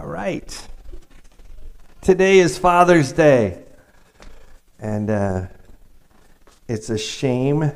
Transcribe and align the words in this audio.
All 0.00 0.06
right. 0.06 0.68
Today 2.00 2.38
is 2.38 2.56
Father's 2.56 3.12
Day. 3.12 3.62
And 4.78 5.10
uh, 5.10 5.48
it's 6.68 6.88
a 6.88 6.96
shame 6.96 7.70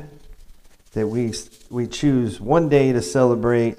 that 0.92 1.06
we, 1.06 1.34
we 1.68 1.86
choose 1.86 2.40
one 2.40 2.70
day 2.70 2.94
to 2.94 3.02
celebrate 3.02 3.78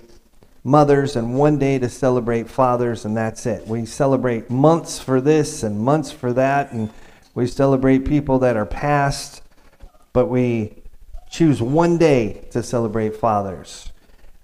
mothers 0.63 1.15
and 1.15 1.33
one 1.33 1.57
day 1.57 1.79
to 1.79 1.89
celebrate 1.89 2.47
fathers, 2.47 3.03
and 3.03 3.17
that's 3.17 3.47
it. 3.47 3.65
We 3.65 3.87
celebrate 3.87 4.51
months 4.51 4.99
for 4.99 5.19
this 5.19 5.63
and 5.63 5.79
months 5.79 6.11
for 6.11 6.31
that, 6.33 6.71
and 6.71 6.91
we 7.33 7.47
celebrate 7.47 8.05
people 8.05 8.37
that 8.39 8.55
are 8.55 8.67
past, 8.67 9.41
but 10.13 10.27
we 10.27 10.83
choose 11.31 11.63
one 11.63 11.97
day 11.97 12.45
to 12.51 12.61
celebrate 12.61 13.15
fathers 13.15 13.91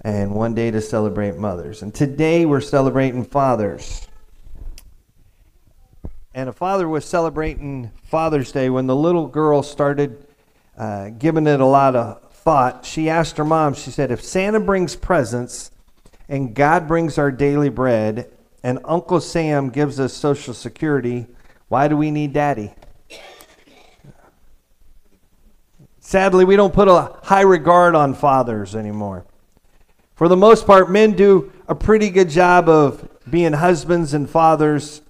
and 0.03 0.33
one 0.33 0.53
day 0.53 0.71
to 0.71 0.81
celebrate 0.81 1.37
mothers. 1.37 1.81
And 1.83 1.93
today 1.93 2.45
we're 2.45 2.61
celebrating 2.61 3.23
fathers. 3.23 4.07
And 6.33 6.49
a 6.49 6.53
father 6.53 6.87
was 6.87 7.05
celebrating 7.05 7.91
Father's 8.03 8.51
Day 8.51 8.69
when 8.69 8.87
the 8.87 8.95
little 8.95 9.27
girl 9.27 9.61
started 9.61 10.25
uh, 10.77 11.09
giving 11.09 11.45
it 11.45 11.59
a 11.59 11.65
lot 11.65 11.95
of 11.95 12.31
thought. 12.31 12.85
She 12.85 13.09
asked 13.09 13.37
her 13.37 13.45
mom, 13.45 13.73
she 13.73 13.91
said, 13.91 14.11
If 14.11 14.23
Santa 14.23 14.59
brings 14.59 14.95
presents 14.95 15.71
and 16.29 16.55
God 16.55 16.87
brings 16.87 17.17
our 17.17 17.31
daily 17.31 17.69
bread 17.69 18.31
and 18.63 18.79
Uncle 18.85 19.19
Sam 19.19 19.69
gives 19.69 19.99
us 19.99 20.13
Social 20.13 20.53
Security, 20.53 21.27
why 21.67 21.87
do 21.87 21.97
we 21.97 22.11
need 22.11 22.33
daddy? 22.33 22.73
Sadly, 25.99 26.45
we 26.45 26.55
don't 26.55 26.73
put 26.73 26.87
a 26.87 27.17
high 27.23 27.41
regard 27.41 27.93
on 27.93 28.13
fathers 28.13 28.75
anymore. 28.75 29.25
For 30.21 30.27
the 30.27 30.37
most 30.37 30.67
part, 30.67 30.91
men 30.91 31.13
do 31.13 31.51
a 31.67 31.73
pretty 31.73 32.11
good 32.11 32.29
job 32.29 32.69
of 32.69 33.09
being 33.27 33.53
husbands 33.53 34.13
and 34.13 34.29
fathers. 34.29 35.01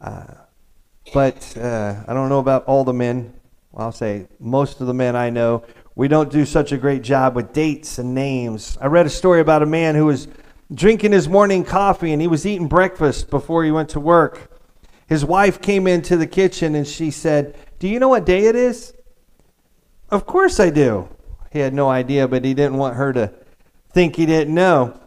Uh, 0.00 0.34
but 1.12 1.56
uh, 1.56 1.96
I 2.06 2.14
don't 2.14 2.28
know 2.28 2.38
about 2.38 2.64
all 2.66 2.84
the 2.84 2.92
men. 2.92 3.34
I'll 3.76 3.90
say 3.90 4.28
most 4.38 4.80
of 4.80 4.86
the 4.86 4.94
men 4.94 5.16
I 5.16 5.30
know. 5.30 5.64
We 5.96 6.06
don't 6.06 6.30
do 6.30 6.44
such 6.44 6.70
a 6.70 6.76
great 6.76 7.02
job 7.02 7.34
with 7.34 7.52
dates 7.52 7.98
and 7.98 8.14
names. 8.14 8.78
I 8.80 8.86
read 8.86 9.04
a 9.04 9.10
story 9.10 9.40
about 9.40 9.64
a 9.64 9.66
man 9.66 9.96
who 9.96 10.06
was 10.06 10.28
drinking 10.72 11.10
his 11.10 11.28
morning 11.28 11.64
coffee 11.64 12.12
and 12.12 12.22
he 12.22 12.28
was 12.28 12.46
eating 12.46 12.68
breakfast 12.68 13.30
before 13.30 13.64
he 13.64 13.72
went 13.72 13.88
to 13.88 13.98
work. 13.98 14.56
His 15.08 15.24
wife 15.24 15.60
came 15.60 15.88
into 15.88 16.16
the 16.16 16.28
kitchen 16.28 16.76
and 16.76 16.86
she 16.86 17.10
said, 17.10 17.56
Do 17.80 17.88
you 17.88 17.98
know 17.98 18.10
what 18.10 18.24
day 18.24 18.44
it 18.44 18.54
is? 18.54 18.94
Of 20.08 20.24
course 20.24 20.60
I 20.60 20.70
do. 20.70 21.08
He 21.50 21.58
had 21.58 21.74
no 21.74 21.88
idea, 21.88 22.28
but 22.28 22.44
he 22.44 22.54
didn't 22.54 22.76
want 22.76 22.94
her 22.94 23.12
to 23.12 23.32
think 23.96 24.14
he 24.14 24.26
didn't 24.26 24.54
know. 24.54 25.00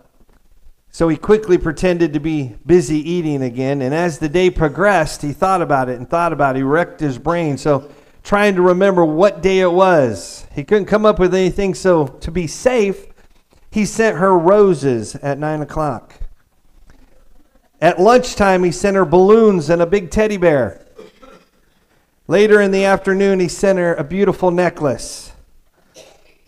So 0.89 1.09
he 1.09 1.15
quickly 1.15 1.59
pretended 1.59 2.11
to 2.13 2.19
be 2.19 2.55
busy 2.65 2.97
eating 3.07 3.43
again. 3.43 3.83
And 3.83 3.93
as 3.93 4.17
the 4.17 4.27
day 4.27 4.49
progressed, 4.49 5.21
he 5.21 5.31
thought 5.31 5.61
about 5.61 5.89
it 5.89 5.99
and 5.99 6.09
thought 6.09 6.33
about 6.33 6.55
it. 6.55 6.59
He 6.59 6.63
wrecked 6.63 6.99
his 6.99 7.19
brain. 7.19 7.59
So 7.59 7.87
trying 8.23 8.55
to 8.55 8.63
remember 8.63 9.05
what 9.05 9.43
day 9.43 9.59
it 9.59 9.71
was. 9.71 10.47
He 10.55 10.63
couldn't 10.63 10.87
come 10.87 11.05
up 11.05 11.19
with 11.19 11.35
anything. 11.35 11.75
So 11.75 12.07
to 12.07 12.31
be 12.31 12.47
safe, 12.47 13.05
he 13.69 13.85
sent 13.85 14.17
her 14.17 14.35
roses 14.35 15.13
at 15.17 15.37
nine 15.37 15.61
o'clock. 15.61 16.15
At 17.79 17.99
lunchtime, 17.99 18.63
he 18.63 18.71
sent 18.71 18.95
her 18.95 19.05
balloons 19.05 19.69
and 19.69 19.83
a 19.83 19.85
big 19.85 20.09
teddy 20.09 20.37
bear. 20.37 20.83
Later 22.25 22.59
in 22.59 22.71
the 22.71 22.85
afternoon, 22.85 23.39
he 23.39 23.49
sent 23.49 23.77
her 23.77 23.93
a 23.93 24.03
beautiful 24.03 24.49
necklace. 24.49 25.31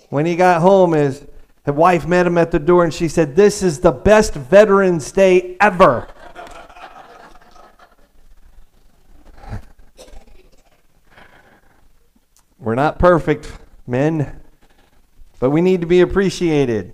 When 0.09 0.25
he 0.25 0.35
got 0.35 0.61
home, 0.61 0.93
his 0.93 1.27
his 1.65 1.75
wife 1.75 2.07
met 2.07 2.25
him 2.25 2.37
at 2.37 2.51
the 2.51 2.59
door 2.59 2.83
and 2.83 2.93
she 2.93 3.07
said, 3.07 3.35
This 3.35 3.61
is 3.61 3.79
the 3.79 3.91
best 3.91 4.33
Veterans 4.33 5.11
Day 5.11 5.57
ever. 5.59 6.07
We're 12.59 12.75
not 12.75 12.97
perfect, 12.99 13.51
men, 13.85 14.41
but 15.39 15.51
we 15.51 15.61
need 15.61 15.81
to 15.81 15.87
be 15.87 16.01
appreciated. 16.01 16.93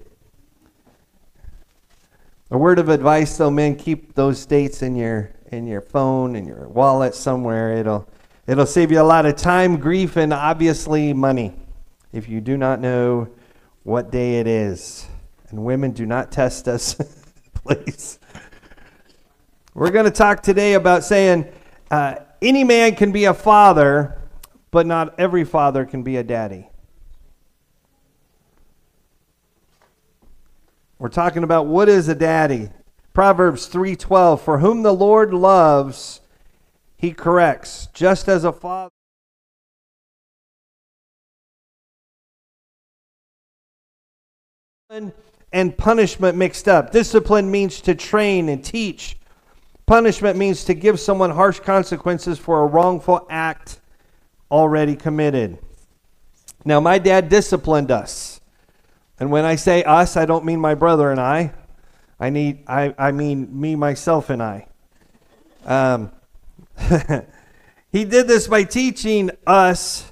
A 2.51 2.57
word 2.57 2.79
of 2.79 2.89
advice 2.89 3.37
though, 3.37 3.51
men, 3.51 3.75
keep 3.75 4.15
those 4.15 4.45
dates 4.45 4.81
in 4.81 4.95
your 4.95 5.31
in 5.51 5.65
your 5.65 5.81
phone 5.81 6.35
in 6.35 6.45
your 6.45 6.67
wallet 6.67 7.15
somewhere. 7.15 7.77
It'll 7.77 8.07
it'll 8.47 8.65
save 8.65 8.91
you 8.91 9.01
a 9.01 9.03
lot 9.03 9.25
of 9.25 9.35
time, 9.35 9.77
grief, 9.77 10.17
and 10.17 10.33
obviously 10.33 11.13
money. 11.13 11.53
If 12.13 12.29
you 12.29 12.41
do 12.41 12.57
not 12.57 12.79
know 12.79 13.29
what 13.87 14.11
day 14.11 14.41
it 14.41 14.47
is. 14.47 15.07
And 15.47 15.63
women, 15.63 15.91
do 15.91 16.05
not 16.05 16.29
test 16.29 16.67
us, 16.67 16.95
please. 17.53 18.19
We're 19.73 19.91
going 19.91 20.03
to 20.03 20.11
talk 20.11 20.43
today 20.43 20.73
about 20.73 21.05
saying 21.05 21.47
uh, 21.89 22.15
any 22.41 22.65
man 22.65 22.95
can 22.95 23.13
be 23.13 23.23
a 23.23 23.33
father, 23.33 24.19
but 24.71 24.85
not 24.85 25.17
every 25.17 25.45
father 25.45 25.85
can 25.85 26.03
be 26.03 26.17
a 26.17 26.23
daddy. 26.23 26.69
We're 30.99 31.07
talking 31.07 31.43
about 31.43 31.67
what 31.67 31.87
is 31.87 32.09
a 32.09 32.15
daddy. 32.15 32.71
Proverbs 33.13 33.69
3:12 33.69 34.41
For 34.41 34.57
whom 34.59 34.83
the 34.83 34.93
Lord 34.93 35.33
loves 35.33 36.19
he 36.97 37.13
corrects 37.13 37.87
just 37.93 38.27
as 38.27 38.43
a 38.43 38.51
father 38.51 38.91
and 45.51 45.77
punishment 45.77 46.37
mixed 46.37 46.69
up. 46.69 46.93
Discipline 46.93 47.51
means 47.51 47.81
to 47.81 47.93
train 47.93 48.47
and 48.47 48.63
teach. 48.63 49.17
Punishment 49.85 50.37
means 50.37 50.63
to 50.63 50.73
give 50.73 50.97
someone 50.97 51.29
harsh 51.29 51.59
consequences 51.59 52.39
for 52.39 52.61
a 52.61 52.65
wrongful 52.65 53.27
act 53.29 53.81
already 54.49 54.95
committed. 54.95 55.57
Now, 56.63 56.79
my 56.79 56.99
dad 56.99 57.27
disciplined 57.27 57.91
us. 57.91 58.39
And 59.19 59.29
when 59.29 59.43
I 59.43 59.55
say 59.57 59.83
us, 59.83 60.15
I 60.15 60.25
don't 60.25 60.45
mean 60.45 60.61
my 60.61 60.73
brother 60.73 61.11
and 61.11 61.19
I. 61.19 61.51
I 62.17 62.29
need 62.29 62.63
I, 62.65 62.95
I 62.97 63.11
mean 63.11 63.59
me, 63.59 63.75
myself, 63.75 64.29
and 64.29 64.41
I. 64.41 64.67
Um, 65.65 66.13
he 67.91 68.05
did 68.05 68.29
this 68.29 68.47
by 68.47 68.63
teaching 68.63 69.31
us, 69.45 70.09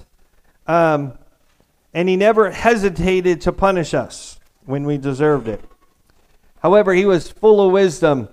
um, 0.66 1.16
and 1.94 2.10
he 2.10 2.16
never 2.16 2.50
hesitated 2.50 3.40
to 3.42 3.52
punish 3.52 3.94
us 3.94 4.35
when 4.66 4.84
we 4.84 4.98
deserved 4.98 5.48
it. 5.48 5.64
However, 6.60 6.92
he 6.92 7.06
was 7.06 7.30
full 7.30 7.64
of 7.64 7.72
wisdom. 7.72 8.28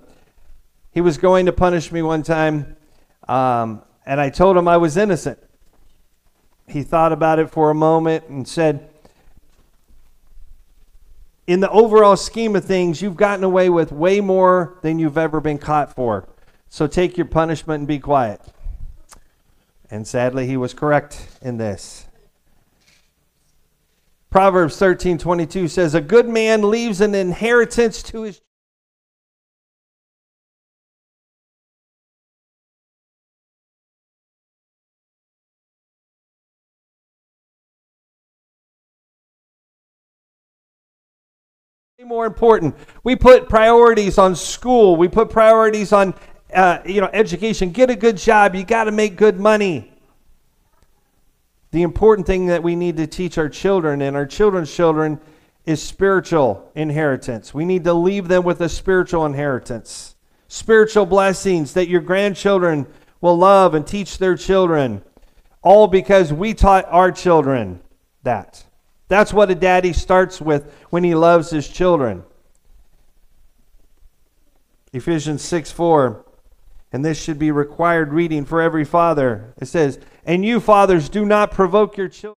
He 0.90 1.00
was 1.00 1.18
going 1.18 1.46
to 1.46 1.52
punish 1.52 1.90
me 1.90 2.02
one 2.02 2.22
time, 2.22 2.76
um, 3.28 3.82
and 4.04 4.20
I 4.20 4.30
told 4.30 4.56
him 4.56 4.68
I 4.68 4.76
was 4.76 4.96
innocent. 4.96 5.38
He 6.68 6.82
thought 6.82 7.12
about 7.12 7.38
it 7.38 7.50
for 7.50 7.70
a 7.70 7.74
moment 7.74 8.28
and 8.28 8.46
said, 8.46 8.90
In 11.46 11.60
the 11.60 11.70
overall 11.70 12.16
scheme 12.16 12.56
of 12.56 12.64
things, 12.64 13.02
you've 13.02 13.16
gotten 13.16 13.44
away 13.44 13.68
with 13.70 13.92
way 13.92 14.20
more 14.20 14.78
than 14.82 14.98
you've 14.98 15.18
ever 15.18 15.40
been 15.40 15.58
caught 15.58 15.94
for. 15.94 16.28
So 16.68 16.86
take 16.86 17.16
your 17.16 17.26
punishment 17.26 17.80
and 17.80 17.88
be 17.88 17.98
quiet. 17.98 18.40
And 19.90 20.06
sadly, 20.06 20.46
he 20.46 20.56
was 20.56 20.74
correct 20.74 21.28
in 21.42 21.58
this. 21.58 22.03
Proverbs 24.34 24.76
13 24.78 25.16
22 25.16 25.68
says, 25.68 25.94
A 25.94 26.00
good 26.00 26.28
man 26.28 26.68
leaves 26.68 27.00
an 27.00 27.14
inheritance 27.14 28.02
to 28.02 28.22
his 28.22 28.40
more 42.04 42.26
important. 42.26 42.74
We 43.04 43.14
put 43.14 43.48
priorities 43.48 44.18
on 44.18 44.34
school. 44.34 44.96
We 44.96 45.06
put 45.06 45.30
priorities 45.30 45.92
on, 45.92 46.12
uh, 46.52 46.80
you 46.84 47.00
know, 47.00 47.08
education. 47.12 47.70
Get 47.70 47.88
a 47.88 47.94
good 47.94 48.16
job. 48.16 48.56
You 48.56 48.64
got 48.64 48.84
to 48.84 48.92
make 48.92 49.14
good 49.14 49.38
money 49.38 49.93
the 51.74 51.82
important 51.82 52.24
thing 52.24 52.46
that 52.46 52.62
we 52.62 52.76
need 52.76 52.96
to 52.98 53.06
teach 53.08 53.36
our 53.36 53.48
children 53.48 54.00
and 54.00 54.14
our 54.14 54.26
children's 54.26 54.72
children 54.72 55.18
is 55.66 55.82
spiritual 55.82 56.70
inheritance. 56.76 57.52
We 57.52 57.64
need 57.64 57.82
to 57.82 57.92
leave 57.92 58.28
them 58.28 58.44
with 58.44 58.60
a 58.60 58.68
spiritual 58.68 59.26
inheritance, 59.26 60.14
spiritual 60.46 61.04
blessings 61.04 61.74
that 61.74 61.88
your 61.88 62.00
grandchildren 62.00 62.86
will 63.20 63.36
love 63.36 63.74
and 63.74 63.84
teach 63.84 64.18
their 64.18 64.36
children, 64.36 65.02
all 65.62 65.88
because 65.88 66.32
we 66.32 66.54
taught 66.54 66.86
our 66.90 67.10
children 67.10 67.80
that. 68.22 68.64
That's 69.08 69.32
what 69.32 69.50
a 69.50 69.56
daddy 69.56 69.92
starts 69.92 70.40
with 70.40 70.72
when 70.90 71.02
he 71.02 71.16
loves 71.16 71.50
his 71.50 71.68
children. 71.68 72.22
Ephesians 74.92 75.42
6 75.42 75.72
4 75.72 76.24
and 76.94 77.04
this 77.04 77.20
should 77.20 77.40
be 77.40 77.50
required 77.50 78.12
reading 78.12 78.44
for 78.44 78.62
every 78.62 78.84
father. 78.84 79.52
It 79.60 79.66
says, 79.66 79.98
And 80.26 80.44
you, 80.44 80.60
fathers, 80.60 81.08
do 81.08 81.26
not 81.26 81.50
provoke 81.50 81.96
your 81.96 82.08
children. 82.08 82.34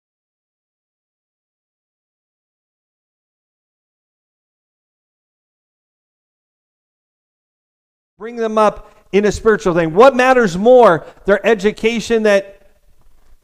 Bring 8.17 8.37
them 8.37 8.57
up 8.57 8.91
in 9.11 9.25
a 9.25 9.31
spiritual 9.31 9.73
thing. 9.73 9.93
What 9.93 10.15
matters 10.15 10.57
more? 10.57 11.05
Their 11.25 11.45
education 11.45 12.23
that 12.23 12.65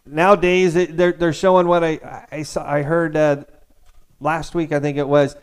nowadays 0.06 0.74
they're, 0.74 1.12
they're 1.12 1.34
showing 1.34 1.68
what 1.68 1.84
I, 1.84 2.26
I, 2.32 2.44
saw, 2.44 2.68
I 2.68 2.82
heard 2.82 3.16
uh, 3.16 3.44
last 4.20 4.56
week, 4.56 4.72
I 4.72 4.80
think 4.80 4.98
it 4.98 5.08
was, 5.08 5.36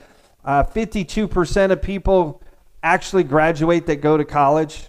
uh, 0.44 0.64
52% 0.64 1.70
of 1.70 1.82
people 1.82 2.42
actually 2.82 3.22
graduate 3.22 3.86
that 3.86 3.96
go 3.96 4.16
to 4.16 4.24
college. 4.24 4.86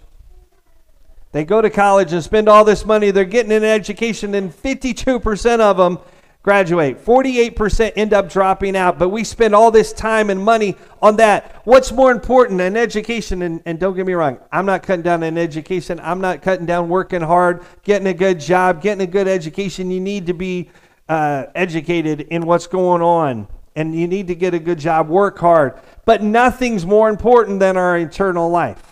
They 1.32 1.44
go 1.44 1.60
to 1.60 1.70
college 1.70 2.12
and 2.12 2.22
spend 2.22 2.48
all 2.48 2.64
this 2.64 2.84
money. 2.84 3.10
They're 3.10 3.24
getting 3.24 3.52
an 3.52 3.64
education, 3.64 4.34
and 4.34 4.52
52% 4.52 5.60
of 5.60 5.76
them 5.76 5.98
graduate. 6.42 7.04
48% 7.04 7.92
end 7.96 8.12
up 8.12 8.28
dropping 8.30 8.74
out, 8.74 8.98
but 8.98 9.10
we 9.10 9.24
spend 9.24 9.54
all 9.54 9.70
this 9.70 9.92
time 9.92 10.30
and 10.30 10.42
money 10.42 10.76
on 11.02 11.16
that. 11.16 11.60
What's 11.64 11.92
more 11.92 12.10
important, 12.10 12.60
an 12.60 12.76
education? 12.76 13.42
And, 13.42 13.62
and 13.66 13.78
don't 13.78 13.94
get 13.94 14.06
me 14.06 14.14
wrong, 14.14 14.38
I'm 14.50 14.66
not 14.66 14.82
cutting 14.82 15.02
down 15.02 15.22
an 15.22 15.36
education. 15.36 16.00
I'm 16.00 16.20
not 16.20 16.42
cutting 16.42 16.66
down 16.66 16.88
working 16.88 17.20
hard, 17.20 17.62
getting 17.84 18.06
a 18.06 18.14
good 18.14 18.40
job, 18.40 18.82
getting 18.82 19.02
a 19.02 19.10
good 19.10 19.28
education. 19.28 19.90
You 19.90 20.00
need 20.00 20.26
to 20.26 20.34
be 20.34 20.70
uh, 21.08 21.46
educated 21.54 22.22
in 22.22 22.46
what's 22.46 22.66
going 22.66 23.02
on, 23.02 23.46
and 23.76 23.94
you 23.94 24.08
need 24.08 24.26
to 24.28 24.34
get 24.34 24.54
a 24.54 24.58
good 24.58 24.78
job, 24.78 25.08
work 25.08 25.38
hard. 25.38 25.78
But 26.06 26.22
nothing's 26.22 26.86
more 26.86 27.08
important 27.08 27.60
than 27.60 27.76
our 27.76 27.98
eternal 27.98 28.48
life. 28.48 28.89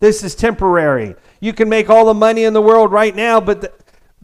This 0.00 0.22
is 0.22 0.34
temporary. 0.34 1.14
You 1.40 1.52
can 1.52 1.68
make 1.68 1.88
all 1.88 2.06
the 2.06 2.14
money 2.14 2.44
in 2.44 2.52
the 2.52 2.62
world 2.62 2.92
right 2.92 3.14
now, 3.14 3.40
but 3.40 3.60
the, 3.60 3.72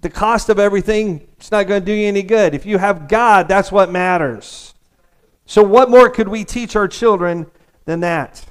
the 0.01 0.11
cost 0.11 0.49
of 0.49 0.59
everything 0.59 1.27
it's 1.41 1.51
not 1.51 1.67
going 1.67 1.81
to 1.81 1.87
do 1.87 1.93
you 1.93 2.07
any 2.07 2.23
good. 2.23 2.55
If 2.55 2.67
you 2.67 2.77
have 2.77 3.09
God, 3.09 3.49
that's 3.49 3.73
what 3.73 3.91
matters. 3.91 4.75
So, 5.47 5.63
what 5.63 5.89
more 5.89 6.11
could 6.11 6.29
we 6.29 6.45
teach 6.45 6.77
our 6.77 6.87
children 6.87 7.47
than 7.87 8.01
that? 8.01 8.45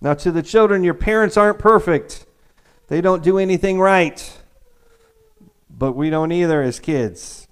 Now, 0.00 0.14
to 0.14 0.30
the 0.30 0.42
children, 0.42 0.84
your 0.84 0.94
parents 0.94 1.36
aren't 1.36 1.58
perfect, 1.58 2.24
they 2.86 3.00
don't 3.00 3.22
do 3.22 3.38
anything 3.38 3.80
right. 3.80 4.38
But 5.68 5.92
we 5.92 6.10
don't 6.10 6.30
either 6.30 6.62
as 6.62 6.78
kids. 6.78 7.48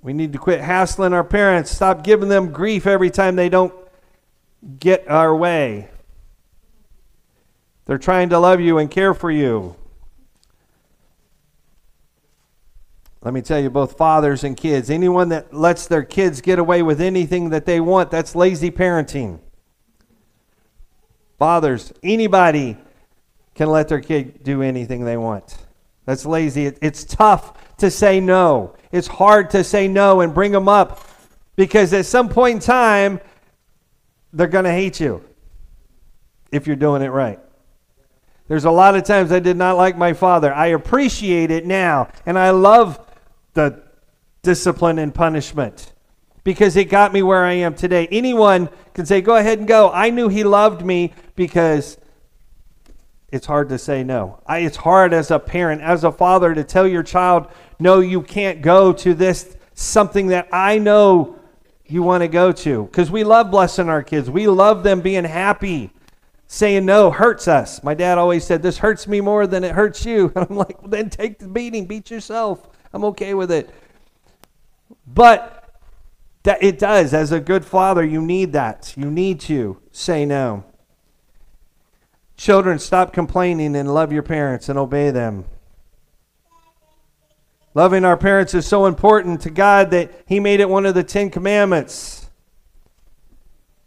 We 0.00 0.12
need 0.12 0.32
to 0.32 0.38
quit 0.38 0.60
hassling 0.60 1.12
our 1.12 1.24
parents, 1.24 1.70
stop 1.70 2.04
giving 2.04 2.28
them 2.28 2.52
grief 2.52 2.86
every 2.86 3.10
time 3.10 3.34
they 3.34 3.48
don't 3.48 3.74
get 4.78 5.08
our 5.08 5.34
way. 5.34 5.88
They're 7.84 7.98
trying 7.98 8.28
to 8.30 8.38
love 8.38 8.60
you 8.60 8.78
and 8.78 8.90
care 8.90 9.14
for 9.14 9.30
you. 9.30 9.76
Let 13.22 13.34
me 13.34 13.40
tell 13.40 13.60
you, 13.60 13.70
both 13.70 13.96
fathers 13.96 14.42
and 14.42 14.56
kids, 14.56 14.90
anyone 14.90 15.28
that 15.28 15.54
lets 15.54 15.86
their 15.86 16.02
kids 16.02 16.40
get 16.40 16.58
away 16.58 16.82
with 16.82 17.00
anything 17.00 17.50
that 17.50 17.66
they 17.66 17.80
want, 17.80 18.10
that's 18.10 18.34
lazy 18.34 18.70
parenting. 18.70 19.38
Fathers, 21.38 21.92
anybody 22.02 22.76
can 23.54 23.68
let 23.68 23.88
their 23.88 24.00
kid 24.00 24.42
do 24.42 24.62
anything 24.62 25.04
they 25.04 25.16
want. 25.16 25.56
That's 26.04 26.26
lazy. 26.26 26.66
It's 26.66 27.04
tough 27.04 27.76
to 27.78 27.90
say 27.90 28.18
no. 28.18 28.74
It's 28.90 29.06
hard 29.06 29.50
to 29.50 29.62
say 29.62 29.86
no 29.86 30.20
and 30.20 30.34
bring 30.34 30.50
them 30.50 30.68
up 30.68 31.04
because 31.54 31.92
at 31.92 32.06
some 32.06 32.28
point 32.28 32.56
in 32.56 32.60
time, 32.60 33.20
they're 34.32 34.46
going 34.46 34.64
to 34.64 34.72
hate 34.72 35.00
you 35.00 35.24
if 36.50 36.66
you're 36.66 36.76
doing 36.76 37.02
it 37.02 37.08
right. 37.08 37.38
There's 38.48 38.64
a 38.64 38.70
lot 38.70 38.96
of 38.96 39.04
times 39.04 39.32
I 39.32 39.38
did 39.38 39.56
not 39.56 39.76
like 39.76 39.96
my 39.96 40.12
father. 40.12 40.52
I 40.52 40.68
appreciate 40.68 41.50
it 41.50 41.64
now, 41.64 42.08
and 42.26 42.38
I 42.38 42.50
love 42.50 43.00
the 43.54 43.82
discipline 44.42 44.98
and 44.98 45.14
punishment 45.14 45.92
because 46.44 46.76
it 46.76 46.86
got 46.86 47.12
me 47.12 47.22
where 47.22 47.44
I 47.44 47.52
am 47.54 47.74
today. 47.74 48.08
Anyone 48.10 48.68
can 48.94 49.06
say, 49.06 49.20
Go 49.20 49.36
ahead 49.36 49.58
and 49.58 49.68
go. 49.68 49.90
I 49.90 50.10
knew 50.10 50.28
he 50.28 50.44
loved 50.44 50.84
me 50.84 51.12
because 51.36 51.96
it's 53.30 53.46
hard 53.46 53.68
to 53.70 53.78
say 53.78 54.02
no. 54.04 54.42
I, 54.46 54.58
it's 54.58 54.76
hard 54.76 55.14
as 55.14 55.30
a 55.30 55.38
parent, 55.38 55.80
as 55.80 56.04
a 56.04 56.12
father, 56.12 56.54
to 56.54 56.64
tell 56.64 56.86
your 56.86 57.02
child, 57.02 57.46
No, 57.78 58.00
you 58.00 58.22
can't 58.22 58.60
go 58.60 58.92
to 58.92 59.14
this, 59.14 59.56
something 59.74 60.26
that 60.28 60.48
I 60.52 60.78
know 60.78 61.38
you 61.92 62.02
want 62.02 62.22
to 62.22 62.28
go 62.28 62.52
to. 62.52 62.84
Because 62.84 63.10
we 63.10 63.22
love 63.22 63.50
blessing 63.50 63.88
our 63.88 64.02
kids, 64.02 64.30
we 64.30 64.48
love 64.48 64.82
them 64.82 65.00
being 65.00 65.24
happy 65.24 65.92
saying 66.46 66.84
no 66.84 67.10
hurts 67.10 67.48
us. 67.48 67.82
My 67.82 67.94
dad 67.94 68.18
always 68.18 68.44
said, 68.44 68.62
This 68.62 68.78
hurts 68.78 69.06
me 69.06 69.20
more 69.20 69.46
than 69.46 69.64
it 69.64 69.72
hurts 69.72 70.04
you. 70.04 70.32
And 70.36 70.46
I'm 70.50 70.56
like, 70.56 70.80
well, 70.80 70.90
Then 70.90 71.10
take 71.10 71.38
the 71.38 71.48
beating, 71.48 71.86
beat 71.86 72.10
yourself. 72.10 72.68
I'm 72.92 73.04
okay 73.04 73.34
with 73.34 73.50
it. 73.50 73.70
But 75.06 75.58
that 76.42 76.62
it 76.62 76.78
does. 76.78 77.14
As 77.14 77.32
a 77.32 77.40
good 77.40 77.64
father, 77.64 78.04
you 78.04 78.20
need 78.20 78.52
that. 78.52 78.92
You 78.96 79.10
need 79.10 79.40
to 79.40 79.80
say 79.92 80.26
no. 80.26 80.64
Children, 82.36 82.78
stop 82.78 83.12
complaining 83.12 83.76
and 83.76 83.92
love 83.92 84.12
your 84.12 84.22
parents 84.22 84.68
and 84.68 84.78
obey 84.78 85.10
them. 85.10 85.44
Loving 87.74 88.04
our 88.04 88.18
parents 88.18 88.52
is 88.52 88.66
so 88.66 88.84
important 88.84 89.40
to 89.42 89.50
God 89.50 89.90
that 89.92 90.12
He 90.26 90.40
made 90.40 90.60
it 90.60 90.68
one 90.68 90.84
of 90.84 90.94
the 90.94 91.02
Ten 91.02 91.30
Commandments. 91.30 92.28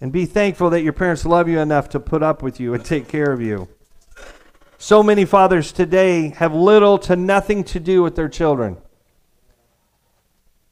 And 0.02 0.12
be 0.12 0.26
thankful 0.26 0.72
that 0.72 0.82
your 0.82 0.94
parents 0.94 1.26
love 1.26 1.48
you 1.48 1.60
enough 1.60 1.90
to 1.90 2.00
put 2.00 2.24
up 2.24 2.42
with 2.42 2.60
you 2.60 2.74
and 2.74 2.84
take 2.84 3.08
care 3.08 3.32
of 3.32 3.42
you. 3.42 3.68
So 4.78 5.02
many 5.02 5.24
fathers 5.24 5.72
today 5.72 6.30
have 6.30 6.54
little 6.54 6.98
to 7.00 7.16
nothing 7.16 7.64
to 7.66 7.80
do 7.80 8.04
with 8.04 8.16
their 8.16 8.28
children. 8.28 8.78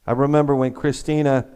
I 0.06 0.12
remember 0.12 0.54
when 0.54 0.74
Christina 0.74 1.46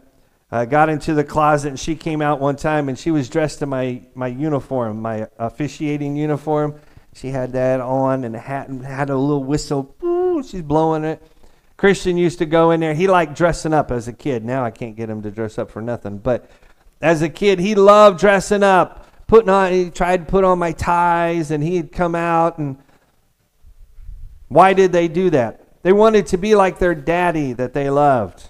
uh, 0.51 0.65
got 0.65 0.89
into 0.89 1.13
the 1.13 1.23
closet 1.23 1.69
and 1.69 1.79
she 1.79 1.95
came 1.95 2.21
out 2.21 2.39
one 2.39 2.55
time 2.55 2.89
and 2.89 2.97
she 2.97 3.11
was 3.11 3.29
dressed 3.29 3.61
in 3.61 3.69
my, 3.69 4.01
my 4.15 4.27
uniform, 4.27 5.01
my 5.01 5.27
officiating 5.37 6.15
uniform. 6.15 6.79
She 7.13 7.29
had 7.29 7.51
that 7.53 7.81
on 7.81 8.23
and 8.23 8.35
a 8.35 8.39
hat 8.39 8.69
and 8.69 8.83
had 8.83 9.09
a 9.09 9.15
little 9.15 9.43
whistle. 9.43 9.95
Ooh, 10.03 10.41
she's 10.41 10.61
blowing 10.61 11.03
it. 11.03 11.21
Christian 11.79 12.17
used 12.17 12.39
to 12.39 12.45
go 12.45 12.71
in 12.71 12.81
there. 12.81 12.93
He 12.93 13.07
liked 13.07 13.37
dressing 13.37 13.73
up 13.73 13.89
as 13.89 14.09
a 14.09 14.11
kid. 14.11 14.43
Now 14.43 14.65
I 14.65 14.69
can't 14.69 14.97
get 14.97 15.09
him 15.09 15.21
to 15.21 15.31
dress 15.31 15.57
up 15.57 15.71
for 15.71 15.81
nothing. 15.81 16.17
But 16.17 16.51
as 16.99 17.21
a 17.21 17.29
kid, 17.29 17.57
he 17.57 17.73
loved 17.73 18.19
dressing 18.19 18.63
up, 18.63 19.07
putting 19.27 19.47
on. 19.47 19.71
He 19.71 19.89
tried 19.89 20.25
to 20.25 20.25
put 20.25 20.43
on 20.43 20.59
my 20.59 20.73
ties, 20.73 21.51
and 21.51 21.63
he'd 21.63 21.93
come 21.93 22.15
out. 22.15 22.57
And 22.57 22.77
why 24.49 24.73
did 24.73 24.91
they 24.91 25.07
do 25.07 25.29
that? 25.29 25.81
They 25.81 25.93
wanted 25.93 26.27
to 26.27 26.37
be 26.37 26.53
like 26.53 26.79
their 26.79 26.93
daddy 26.93 27.53
that 27.53 27.71
they 27.71 27.89
loved. 27.89 28.49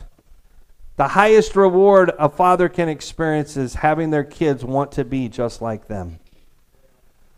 The 0.96 1.10
highest 1.10 1.56
reward 1.56 2.12
a 2.18 2.30
father 2.30 2.68
can 2.68 2.90
experience 2.90 3.56
is 3.58 3.76
having 3.76 4.10
their 4.10 4.24
kids 4.24 4.66
want 4.66 4.92
to 4.94 5.06
be 5.06 5.30
just 5.30 5.62
like 5.62 5.88
them. 5.88 6.18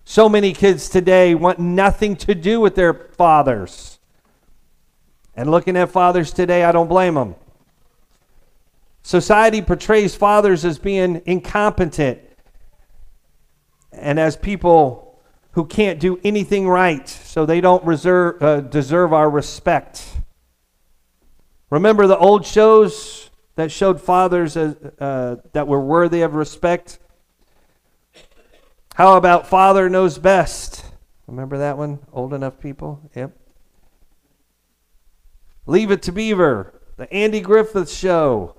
So 0.06 0.30
many 0.30 0.54
kids 0.54 0.88
today 0.88 1.36
want 1.36 1.60
nothing 1.60 2.16
to 2.16 2.34
do 2.34 2.62
with 2.62 2.76
their 2.76 2.94
fathers. 2.94 3.91
And 5.36 5.50
looking 5.50 5.78
at 5.78 5.90
fathers 5.90 6.32
today, 6.32 6.64
I 6.64 6.72
don't 6.72 6.88
blame 6.88 7.16
them. 7.16 7.36
Society 9.04 9.62
portrays 9.62 10.16
fathers 10.16 10.64
as 10.64 10.78
being 10.78 11.22
incompetent 11.26 12.20
and 13.92 14.20
as 14.20 14.36
people 14.38 15.20
who 15.54 15.66
can't 15.66 16.00
do 16.00 16.20
anything 16.24 16.68
right, 16.68 17.10
so 17.10 17.46
they 17.46 17.60
don't 17.60 17.84
reserve, 17.84 18.42
uh, 18.42 18.62
deserve 18.62 19.12
our 19.12 19.30
respect. 19.30 20.18
Remember 21.70 22.08
the 22.08 22.18
old 22.18 22.46
shows 22.46 23.30
that 23.56 23.72
showed 23.72 24.00
fathers 24.00 24.56
as, 24.56 24.76
uh, 25.00 25.38
that 25.54 25.68
were 25.68 25.82
worthy 25.82 26.22
of 26.22 26.36
respect? 26.36 27.00
How 28.96 29.18
about 29.18 29.48
Father 29.48 29.90
Knows 29.90 30.18
Best? 30.18 30.86
Remember 31.28 31.58
that 31.58 31.78
one? 31.78 32.00
Old 32.14 32.34
enough 32.34 32.60
people? 32.60 33.10
Yep. 33.16 33.41
Leave 35.66 35.92
It 35.92 36.02
to 36.04 36.12
Beaver, 36.12 36.80
the 36.98 37.12
Andy 37.14 37.42
Griffith 37.42 37.90
Show. 37.90 38.56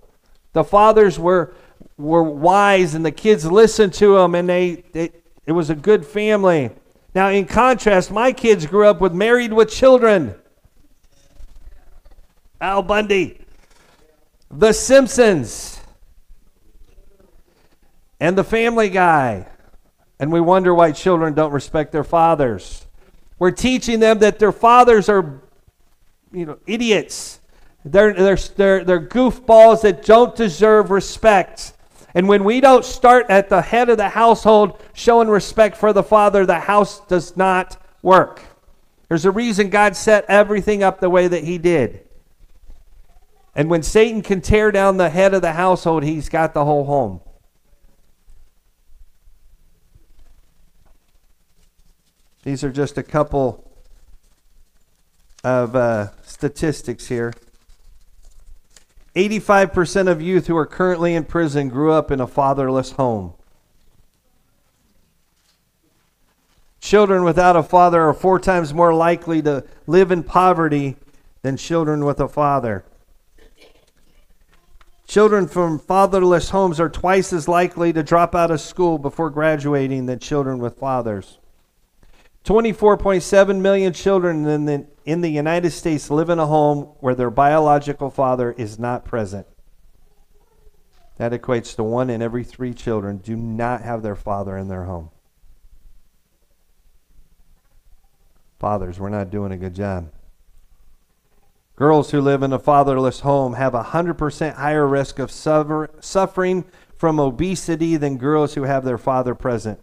The 0.53 0.65
fathers 0.65 1.19
were 1.19 1.55
were 1.97 2.23
wise 2.23 2.95
and 2.95 3.05
the 3.05 3.13
kids 3.13 3.45
listened 3.45 3.93
to 3.95 4.15
them 4.17 4.35
and 4.35 4.49
they, 4.49 4.85
they 4.93 5.11
it 5.47 5.53
was 5.53 5.71
a 5.71 5.75
good 5.75 6.07
family. 6.07 6.71
Now 7.15 7.29
in 7.29 7.47
contrast, 7.47 8.11
my 8.11 8.33
kids 8.33 8.67
grew 8.67 8.87
up 8.87 9.01
with 9.01 9.13
married 9.13 9.53
with 9.53 9.71
children. 9.71 10.35
Al 12.61 12.83
Bundy, 12.83 13.41
The 14.51 14.73
Simpsons, 14.73 15.81
and 18.21 18.39
The 18.39 18.45
Family 18.45 18.89
Guy. 18.89 19.49
And 20.21 20.31
we 20.31 20.41
wonder 20.41 20.73
why 20.73 20.93
children 20.93 21.35
don't 21.35 21.51
respect 21.51 21.91
their 21.91 22.05
fathers. 22.05 22.87
We're 23.41 23.51
teaching 23.51 23.99
them 23.99 24.21
that 24.21 24.39
their 24.39 24.53
fathers 24.53 25.09
are 25.09 25.42
you 26.33 26.47
know, 26.47 26.59
idiots. 26.67 27.41
They're, 27.85 28.13
they're, 28.13 28.37
they're, 28.37 28.85
they're 28.85 29.07
goofballs 29.07 29.83
that 29.83 30.05
don't 30.05 30.35
deserve 30.35 30.91
respect. 30.91 31.73
And 32.15 32.29
when 32.29 32.45
we 32.45 32.61
don't 32.61 32.85
start 32.85 33.27
at 33.29 33.49
the 33.49 33.63
head 33.63 33.89
of 33.89 33.97
the 33.97 34.11
household 34.11 34.81
showing 34.93 35.29
respect 35.29 35.77
for 35.77 35.93
the 35.93 36.03
father, 36.03 36.45
the 36.47 36.61
house 36.61 37.01
does 37.07 37.37
not 37.37 37.77
work. 38.03 38.43
There's 39.09 39.25
a 39.25 39.31
reason 39.31 39.71
God 39.71 39.97
set 39.97 40.25
everything 40.29 40.83
up 40.83 41.01
the 41.01 41.11
way 41.11 41.29
that 41.29 41.45
he 41.45 41.59
did. 41.59 42.07
And 43.55 43.69
when 43.69 43.83
Satan 43.83 44.23
can 44.23 44.41
tear 44.41 44.73
down 44.73 44.97
the 44.97 45.11
head 45.11 45.35
of 45.35 45.43
the 45.43 45.53
household, 45.53 46.03
he's 46.03 46.29
got 46.29 46.55
the 46.55 46.65
whole 46.65 46.85
home. 46.85 47.21
These 52.43 52.65
are 52.65 52.73
just 52.73 52.99
a 52.99 53.03
couple 53.03 53.71
of 55.45 55.77
uh, 55.77 56.09
statistics 56.43 57.07
here. 57.07 57.33
85% 59.15 60.11
of 60.11 60.21
youth 60.21 60.49
who 60.49 60.57
are 60.57 60.67
currently 60.67 61.15
in 61.15 61.25
prison 61.25 61.69
grew 61.69 61.93
up 61.93 62.11
in 62.11 62.21
a 62.21 62.27
fatherless 62.27 62.91
home. 62.93 63.35
Children 66.81 67.23
without 67.23 67.55
a 67.55 67.63
father 67.63 68.03
are 68.03 68.13
four 68.13 68.41
times 68.41 68.75
more 68.75 68.93
likely 68.93 69.41
to 69.43 69.65
live 69.87 70.11
in 70.11 70.25
poverty 70.25 70.97
than 71.43 71.57
children 71.57 72.05
with 72.05 72.19
a 72.19 72.27
father. 72.27 72.85
Children 75.07 75.47
from 75.47 75.79
fatherless 75.79 76.51
homes 76.51 76.81
are 76.81 76.89
twice 76.89 77.33
as 77.33 77.47
likely 77.47 77.93
to 77.93 78.03
drop 78.03 78.35
out 78.35 78.51
of 78.51 78.61
school 78.61 78.99
before 78.99 79.31
graduating 79.31 80.07
than 80.07 80.19
children 80.19 80.59
with 80.59 80.77
fathers. 80.77 81.39
24.7 82.45 83.61
million 83.61 83.93
children 83.93 84.47
in 84.47 84.65
the, 84.65 84.87
in 85.05 85.21
the 85.21 85.31
United 85.31 85.71
States 85.71 86.11
live 86.11 86.29
in 86.29 86.41
a 86.41 86.47
home 86.47 86.83
where 87.01 87.15
their 87.15 87.31
biological 87.31 88.11
father 88.11 88.53
is 88.53 88.79
not 88.79 89.05
present. 89.05 89.47
That 91.19 91.33
equates 91.33 91.77
to 91.77 91.85
one 91.85 92.11
in 92.11 92.21
every 92.21 92.43
three 92.43 92.75
children 92.75 93.19
do 93.19 93.37
not 93.37 93.83
have 93.83 94.03
their 94.03 94.17
father 94.17 94.57
in 94.57 94.67
their 94.67 94.85
home. 94.85 95.11
Fathers, 98.59 98.99
we're 98.99 99.09
not 99.09 99.31
doing 99.31 99.53
a 99.53 99.57
good 99.57 99.75
job. 99.75 100.11
Girls 101.77 102.11
who 102.11 102.21
live 102.21 102.43
in 102.43 102.53
a 102.53 102.59
fatherless 102.59 103.21
home 103.21 103.55
have 103.55 103.75
a 103.75 103.85
100% 103.85 104.55
higher 104.55 104.87
risk 104.87 105.19
of 105.19 105.31
suffer, 105.31 105.91
suffering 106.01 106.65
from 106.97 107.19
obesity 107.19 107.97
than 107.97 108.19
girls 108.19 108.55
who 108.55 108.63
have 108.63 108.85
their 108.85 108.99
father 108.99 109.35
present. 109.35 109.81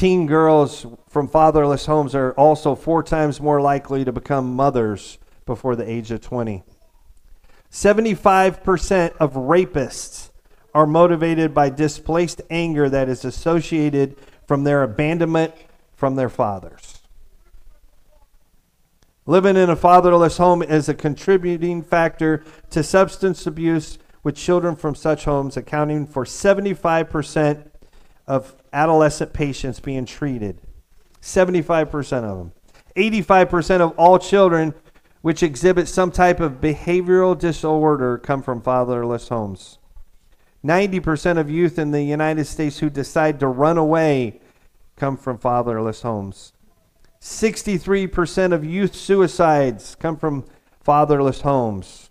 Teen 0.00 0.24
girls 0.24 0.86
from 1.10 1.28
fatherless 1.28 1.84
homes 1.84 2.14
are 2.14 2.32
also 2.32 2.74
four 2.74 3.02
times 3.02 3.38
more 3.38 3.60
likely 3.60 4.02
to 4.02 4.10
become 4.10 4.56
mothers 4.56 5.18
before 5.44 5.76
the 5.76 5.86
age 5.86 6.10
of 6.10 6.22
20. 6.22 6.62
75% 7.70 9.14
of 9.18 9.34
rapists 9.34 10.30
are 10.72 10.86
motivated 10.86 11.52
by 11.52 11.68
displaced 11.68 12.40
anger 12.48 12.88
that 12.88 13.10
is 13.10 13.26
associated 13.26 14.16
from 14.48 14.64
their 14.64 14.82
abandonment 14.82 15.52
from 15.92 16.16
their 16.16 16.30
fathers. 16.30 17.02
Living 19.26 19.54
in 19.54 19.68
a 19.68 19.76
fatherless 19.76 20.38
home 20.38 20.62
is 20.62 20.88
a 20.88 20.94
contributing 20.94 21.82
factor 21.82 22.42
to 22.70 22.82
substance 22.82 23.46
abuse, 23.46 23.98
with 24.22 24.34
children 24.34 24.76
from 24.76 24.94
such 24.94 25.26
homes 25.26 25.58
accounting 25.58 26.06
for 26.06 26.24
75% 26.24 27.68
of 28.26 28.54
adolescent 28.72 29.32
patients 29.32 29.80
being 29.80 30.04
treated. 30.04 30.60
75% 31.20 32.24
of 32.24 32.38
them. 32.38 32.52
85% 32.96 33.80
of 33.80 33.98
all 33.98 34.18
children 34.18 34.74
which 35.22 35.42
exhibit 35.42 35.86
some 35.86 36.10
type 36.10 36.40
of 36.40 36.60
behavioral 36.60 37.38
disorder 37.38 38.18
come 38.18 38.42
from 38.42 38.62
fatherless 38.62 39.28
homes. 39.28 39.78
90% 40.64 41.38
of 41.38 41.50
youth 41.50 41.78
in 41.78 41.90
the 41.90 42.02
United 42.02 42.44
States 42.46 42.78
who 42.78 42.90
decide 42.90 43.40
to 43.40 43.46
run 43.46 43.78
away 43.78 44.40
come 44.96 45.16
from 45.16 45.38
fatherless 45.38 46.02
homes. 46.02 46.52
63% 47.20 48.52
of 48.52 48.64
youth 48.64 48.94
suicides 48.94 49.94
come 49.94 50.16
from 50.16 50.44
fatherless 50.82 51.42
homes. 51.42 52.09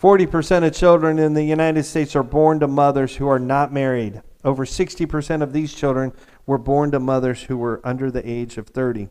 40% 0.00 0.66
of 0.66 0.74
children 0.74 1.18
in 1.18 1.34
the 1.34 1.44
United 1.44 1.82
States 1.82 2.16
are 2.16 2.22
born 2.22 2.58
to 2.60 2.66
mothers 2.66 3.16
who 3.16 3.28
are 3.28 3.38
not 3.38 3.70
married. 3.70 4.22
Over 4.42 4.64
60% 4.64 5.42
of 5.42 5.52
these 5.52 5.74
children 5.74 6.12
were 6.46 6.56
born 6.56 6.90
to 6.92 6.98
mothers 6.98 7.42
who 7.42 7.58
were 7.58 7.82
under 7.84 8.10
the 8.10 8.26
age 8.26 8.56
of 8.56 8.68
30. 8.68 9.10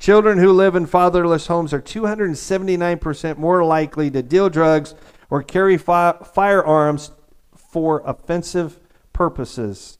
Children 0.00 0.38
who 0.38 0.52
live 0.52 0.74
in 0.74 0.86
fatherless 0.86 1.46
homes 1.46 1.72
are 1.72 1.80
279% 1.80 3.38
more 3.38 3.64
likely 3.64 4.10
to 4.10 4.20
deal 4.20 4.50
drugs 4.50 4.96
or 5.30 5.44
carry 5.44 5.78
fi- 5.78 6.18
firearms 6.34 7.12
for 7.54 8.02
offensive 8.04 8.80
purposes 9.12 9.98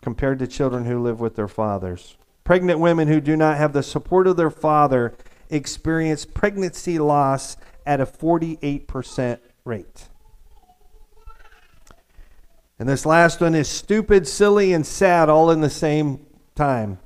compared 0.00 0.38
to 0.38 0.46
children 0.46 0.86
who 0.86 1.02
live 1.02 1.20
with 1.20 1.36
their 1.36 1.48
fathers. 1.48 2.16
Pregnant 2.42 2.80
women 2.80 3.06
who 3.06 3.20
do 3.20 3.36
not 3.36 3.58
have 3.58 3.74
the 3.74 3.82
support 3.82 4.26
of 4.26 4.38
their 4.38 4.50
father 4.50 5.14
experience 5.50 6.24
pregnancy 6.24 6.98
loss 6.98 7.58
at 7.86 8.00
a 8.00 8.06
48% 8.06 9.38
rate. 9.64 10.08
And 12.78 12.88
this 12.88 13.06
last 13.06 13.40
one 13.40 13.54
is 13.54 13.68
stupid, 13.68 14.28
silly, 14.28 14.72
and 14.72 14.86
sad 14.86 15.30
all 15.30 15.50
in 15.50 15.60
the 15.60 15.70
same 15.70 16.26
time. 16.54 16.98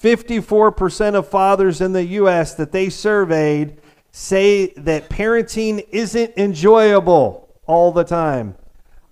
54% 0.00 1.14
of 1.14 1.28
fathers 1.28 1.80
in 1.80 1.92
the 1.92 2.04
U.S. 2.04 2.54
that 2.54 2.72
they 2.72 2.88
surveyed 2.88 3.76
say 4.12 4.68
that 4.76 5.10
parenting 5.10 5.86
isn't 5.90 6.32
enjoyable 6.38 7.54
all 7.66 7.92
the 7.92 8.04
time. 8.04 8.56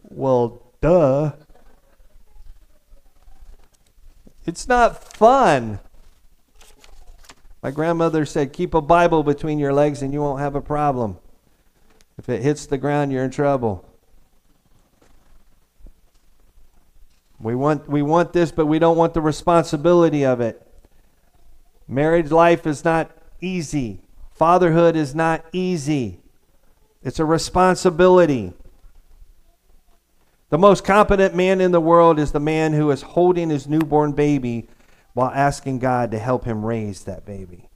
Well, 0.02 0.62
duh. 0.80 1.32
It's 4.46 4.66
not 4.66 5.04
fun. 5.14 5.80
My 7.62 7.70
grandmother 7.70 8.24
said, 8.24 8.52
Keep 8.52 8.74
a 8.74 8.80
Bible 8.80 9.22
between 9.22 9.58
your 9.58 9.72
legs 9.72 10.02
and 10.02 10.12
you 10.12 10.20
won't 10.20 10.40
have 10.40 10.54
a 10.54 10.60
problem. 10.60 11.18
If 12.16 12.28
it 12.28 12.42
hits 12.42 12.66
the 12.66 12.78
ground, 12.78 13.12
you're 13.12 13.24
in 13.24 13.30
trouble. 13.30 13.84
We 17.40 17.54
want, 17.54 17.88
we 17.88 18.02
want 18.02 18.32
this, 18.32 18.50
but 18.50 18.66
we 18.66 18.78
don't 18.78 18.96
want 18.96 19.14
the 19.14 19.20
responsibility 19.20 20.24
of 20.24 20.40
it. 20.40 20.64
Marriage 21.86 22.30
life 22.30 22.66
is 22.66 22.84
not 22.84 23.10
easy. 23.40 24.00
Fatherhood 24.32 24.96
is 24.96 25.14
not 25.14 25.44
easy. 25.52 26.20
It's 27.02 27.20
a 27.20 27.24
responsibility. 27.24 28.52
The 30.50 30.58
most 30.58 30.84
competent 30.84 31.34
man 31.34 31.60
in 31.60 31.72
the 31.72 31.80
world 31.80 32.18
is 32.18 32.32
the 32.32 32.40
man 32.40 32.72
who 32.72 32.90
is 32.90 33.02
holding 33.02 33.50
his 33.50 33.68
newborn 33.68 34.12
baby 34.12 34.68
while 35.18 35.32
asking 35.34 35.80
God 35.80 36.12
to 36.12 36.18
help 36.20 36.44
him 36.44 36.64
raise 36.64 37.02
that 37.02 37.26
baby. 37.26 37.68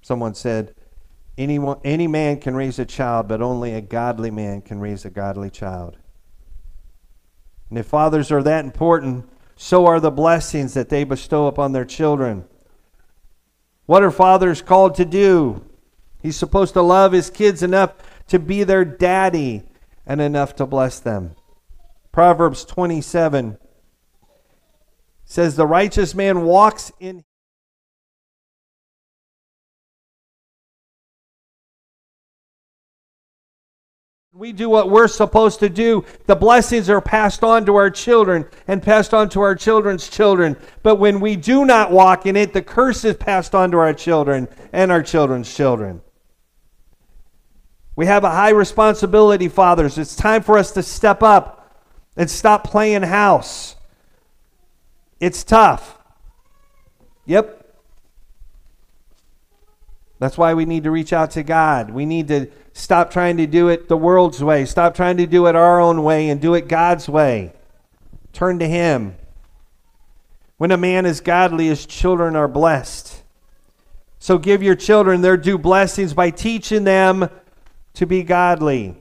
Someone 0.00 0.32
said, 0.32 0.74
Anyone, 1.36 1.78
any 1.84 2.06
man 2.06 2.40
can 2.40 2.54
raise 2.54 2.78
a 2.78 2.86
child, 2.86 3.28
but 3.28 3.42
only 3.42 3.74
a 3.74 3.82
godly 3.82 4.30
man 4.30 4.62
can 4.62 4.80
raise 4.80 5.04
a 5.04 5.10
godly 5.10 5.50
child. 5.50 5.98
And 7.68 7.78
if 7.78 7.84
fathers 7.84 8.32
are 8.32 8.42
that 8.42 8.64
important, 8.64 9.28
so 9.54 9.84
are 9.84 10.00
the 10.00 10.10
blessings 10.10 10.72
that 10.72 10.88
they 10.88 11.04
bestow 11.04 11.48
upon 11.48 11.72
their 11.72 11.84
children. 11.84 12.46
What 13.84 14.02
are 14.02 14.10
fathers 14.10 14.62
called 14.62 14.94
to 14.94 15.04
do? 15.04 15.62
He's 16.22 16.38
supposed 16.38 16.72
to 16.72 16.80
love 16.80 17.12
his 17.12 17.28
kids 17.28 17.62
enough 17.62 17.92
to 18.28 18.38
be 18.38 18.64
their 18.64 18.86
daddy 18.86 19.64
and 20.06 20.22
enough 20.22 20.56
to 20.56 20.64
bless 20.64 20.98
them. 20.98 21.34
Proverbs 22.18 22.64
27 22.64 23.58
says, 25.24 25.54
The 25.54 25.68
righteous 25.68 26.16
man 26.16 26.42
walks 26.42 26.90
in 26.98 27.22
we 34.32 34.50
do 34.50 34.68
what 34.68 34.90
we're 34.90 35.06
supposed 35.06 35.60
to 35.60 35.68
do, 35.68 36.04
the 36.26 36.34
blessings 36.34 36.90
are 36.90 37.00
passed 37.00 37.44
on 37.44 37.64
to 37.66 37.76
our 37.76 37.88
children 37.88 38.46
and 38.66 38.82
passed 38.82 39.14
on 39.14 39.28
to 39.28 39.40
our 39.40 39.54
children's 39.54 40.08
children. 40.08 40.56
But 40.82 40.96
when 40.96 41.20
we 41.20 41.36
do 41.36 41.64
not 41.64 41.92
walk 41.92 42.26
in 42.26 42.34
it, 42.34 42.52
the 42.52 42.62
curse 42.62 43.04
is 43.04 43.14
passed 43.14 43.54
on 43.54 43.70
to 43.70 43.78
our 43.78 43.94
children 43.94 44.48
and 44.72 44.90
our 44.90 45.04
children's 45.04 45.54
children. 45.54 46.00
We 47.94 48.06
have 48.06 48.24
a 48.24 48.30
high 48.30 48.50
responsibility, 48.50 49.46
fathers. 49.46 49.98
It's 49.98 50.16
time 50.16 50.42
for 50.42 50.58
us 50.58 50.72
to 50.72 50.82
step 50.82 51.22
up 51.22 51.57
and 52.18 52.30
stop 52.30 52.64
playing 52.64 53.04
house. 53.04 53.76
It's 55.18 55.42
tough. 55.42 55.98
Yep, 57.24 57.58
that's 60.18 60.36
why 60.36 60.54
we 60.54 60.64
need 60.64 60.84
to 60.84 60.90
reach 60.90 61.12
out 61.12 61.30
to 61.32 61.42
God. 61.42 61.90
We 61.90 62.04
need 62.04 62.28
to 62.28 62.48
stop 62.72 63.10
trying 63.10 63.36
to 63.36 63.46
do 63.46 63.68
it 63.68 63.88
the 63.88 63.96
world's 63.96 64.42
way, 64.42 64.64
stop 64.64 64.94
trying 64.94 65.16
to 65.18 65.26
do 65.26 65.46
it 65.46 65.54
our 65.54 65.80
own 65.80 66.02
way, 66.02 66.28
and 66.28 66.40
do 66.40 66.54
it 66.54 66.68
God's 66.68 67.08
way. 67.08 67.52
Turn 68.32 68.58
to 68.58 68.68
Him. 68.68 69.16
When 70.56 70.72
a 70.72 70.76
man 70.76 71.06
is 71.06 71.20
godly, 71.20 71.68
his 71.68 71.86
children 71.86 72.34
are 72.34 72.48
blessed. 72.48 73.22
So 74.18 74.38
give 74.38 74.60
your 74.60 74.74
children 74.74 75.20
their 75.20 75.36
due 75.36 75.58
blessings 75.58 76.14
by 76.14 76.30
teaching 76.30 76.82
them 76.82 77.30
to 77.94 78.06
be 78.06 78.24
godly. 78.24 78.96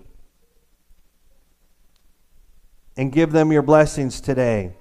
And 2.98 3.12
give 3.12 3.32
them 3.32 3.52
your 3.52 3.62
blessings 3.62 4.20
today. 4.20 4.74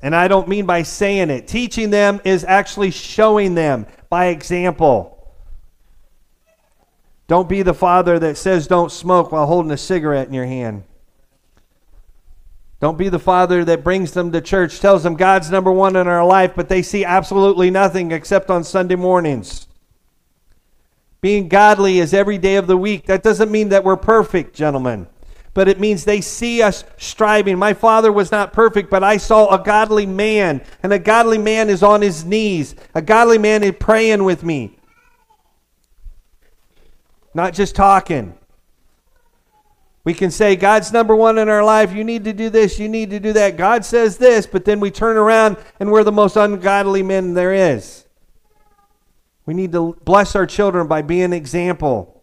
And 0.00 0.14
I 0.14 0.26
don't 0.26 0.48
mean 0.48 0.66
by 0.66 0.82
saying 0.82 1.30
it. 1.30 1.46
Teaching 1.46 1.90
them 1.90 2.20
is 2.24 2.44
actually 2.44 2.90
showing 2.90 3.54
them 3.54 3.86
by 4.10 4.26
example. 4.26 5.14
Don't 7.26 7.48
be 7.48 7.62
the 7.62 7.74
father 7.74 8.18
that 8.18 8.36
says 8.36 8.66
don't 8.66 8.92
smoke 8.92 9.32
while 9.32 9.46
holding 9.46 9.70
a 9.70 9.76
cigarette 9.76 10.28
in 10.28 10.34
your 10.34 10.46
hand. 10.46 10.84
Don't 12.80 12.98
be 12.98 13.08
the 13.08 13.18
father 13.18 13.64
that 13.64 13.82
brings 13.82 14.12
them 14.12 14.30
to 14.32 14.42
church, 14.42 14.78
tells 14.78 15.02
them 15.02 15.14
God's 15.14 15.50
number 15.50 15.72
one 15.72 15.96
in 15.96 16.06
our 16.06 16.24
life, 16.24 16.52
but 16.54 16.68
they 16.68 16.82
see 16.82 17.02
absolutely 17.02 17.70
nothing 17.70 18.12
except 18.12 18.50
on 18.50 18.62
Sunday 18.62 18.96
mornings. 18.96 19.68
Being 21.22 21.48
godly 21.48 21.98
is 21.98 22.12
every 22.12 22.36
day 22.36 22.56
of 22.56 22.66
the 22.66 22.76
week. 22.76 23.06
That 23.06 23.22
doesn't 23.22 23.50
mean 23.50 23.70
that 23.70 23.84
we're 23.84 23.96
perfect, 23.96 24.54
gentlemen, 24.54 25.06
but 25.54 25.68
it 25.68 25.80
means 25.80 26.04
they 26.04 26.20
see 26.20 26.60
us 26.60 26.84
striving. 26.98 27.56
My 27.58 27.72
father 27.72 28.12
was 28.12 28.30
not 28.30 28.52
perfect, 28.52 28.90
but 28.90 29.04
I 29.04 29.16
saw 29.16 29.54
a 29.54 29.62
godly 29.62 30.04
man, 30.04 30.60
and 30.82 30.92
a 30.92 30.98
godly 30.98 31.38
man 31.38 31.70
is 31.70 31.82
on 31.82 32.02
his 32.02 32.24
knees. 32.24 32.74
A 32.94 33.00
godly 33.00 33.38
man 33.38 33.62
is 33.62 33.74
praying 33.78 34.24
with 34.24 34.42
me, 34.42 34.76
not 37.32 37.54
just 37.54 37.74
talking. 37.74 38.34
We 40.04 40.12
can 40.12 40.30
say, 40.30 40.54
God's 40.54 40.92
number 40.92 41.16
one 41.16 41.38
in 41.38 41.48
our 41.48 41.64
life. 41.64 41.94
You 41.94 42.04
need 42.04 42.24
to 42.24 42.34
do 42.34 42.50
this. 42.50 42.78
You 42.78 42.90
need 42.90 43.08
to 43.08 43.18
do 43.18 43.32
that. 43.32 43.56
God 43.56 43.86
says 43.86 44.18
this, 44.18 44.46
but 44.46 44.66
then 44.66 44.78
we 44.78 44.90
turn 44.90 45.16
around 45.16 45.56
and 45.80 45.90
we're 45.90 46.04
the 46.04 46.12
most 46.12 46.36
ungodly 46.36 47.02
men 47.02 47.32
there 47.32 47.54
is. 47.54 48.04
We 49.46 49.54
need 49.54 49.72
to 49.72 49.96
bless 50.04 50.36
our 50.36 50.46
children 50.46 50.88
by 50.88 51.00
being 51.00 51.24
an 51.24 51.32
example. 51.32 52.13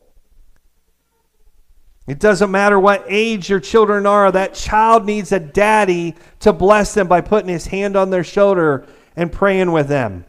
It 2.08 2.20
doesn't 2.20 2.52
matter 2.52 2.80
what 2.80 3.06
age 3.08 3.50
your 3.50 3.60
children 3.60 4.06
are, 4.06 4.32
that 4.32 4.54
child 4.54 5.06
needs 5.06 5.32
a 5.32 5.40
daddy 5.40 6.16
to 6.40 6.52
bless 6.52 6.94
them 6.94 7.08
by 7.08 7.22
putting 7.22 7.50
his 7.50 7.68
hand 7.68 7.96
on 7.96 8.10
their 8.10 8.24
shoulder 8.24 8.86
and 9.16 9.32
praying 9.32 9.72
with 9.72 9.88
them. 9.88 10.26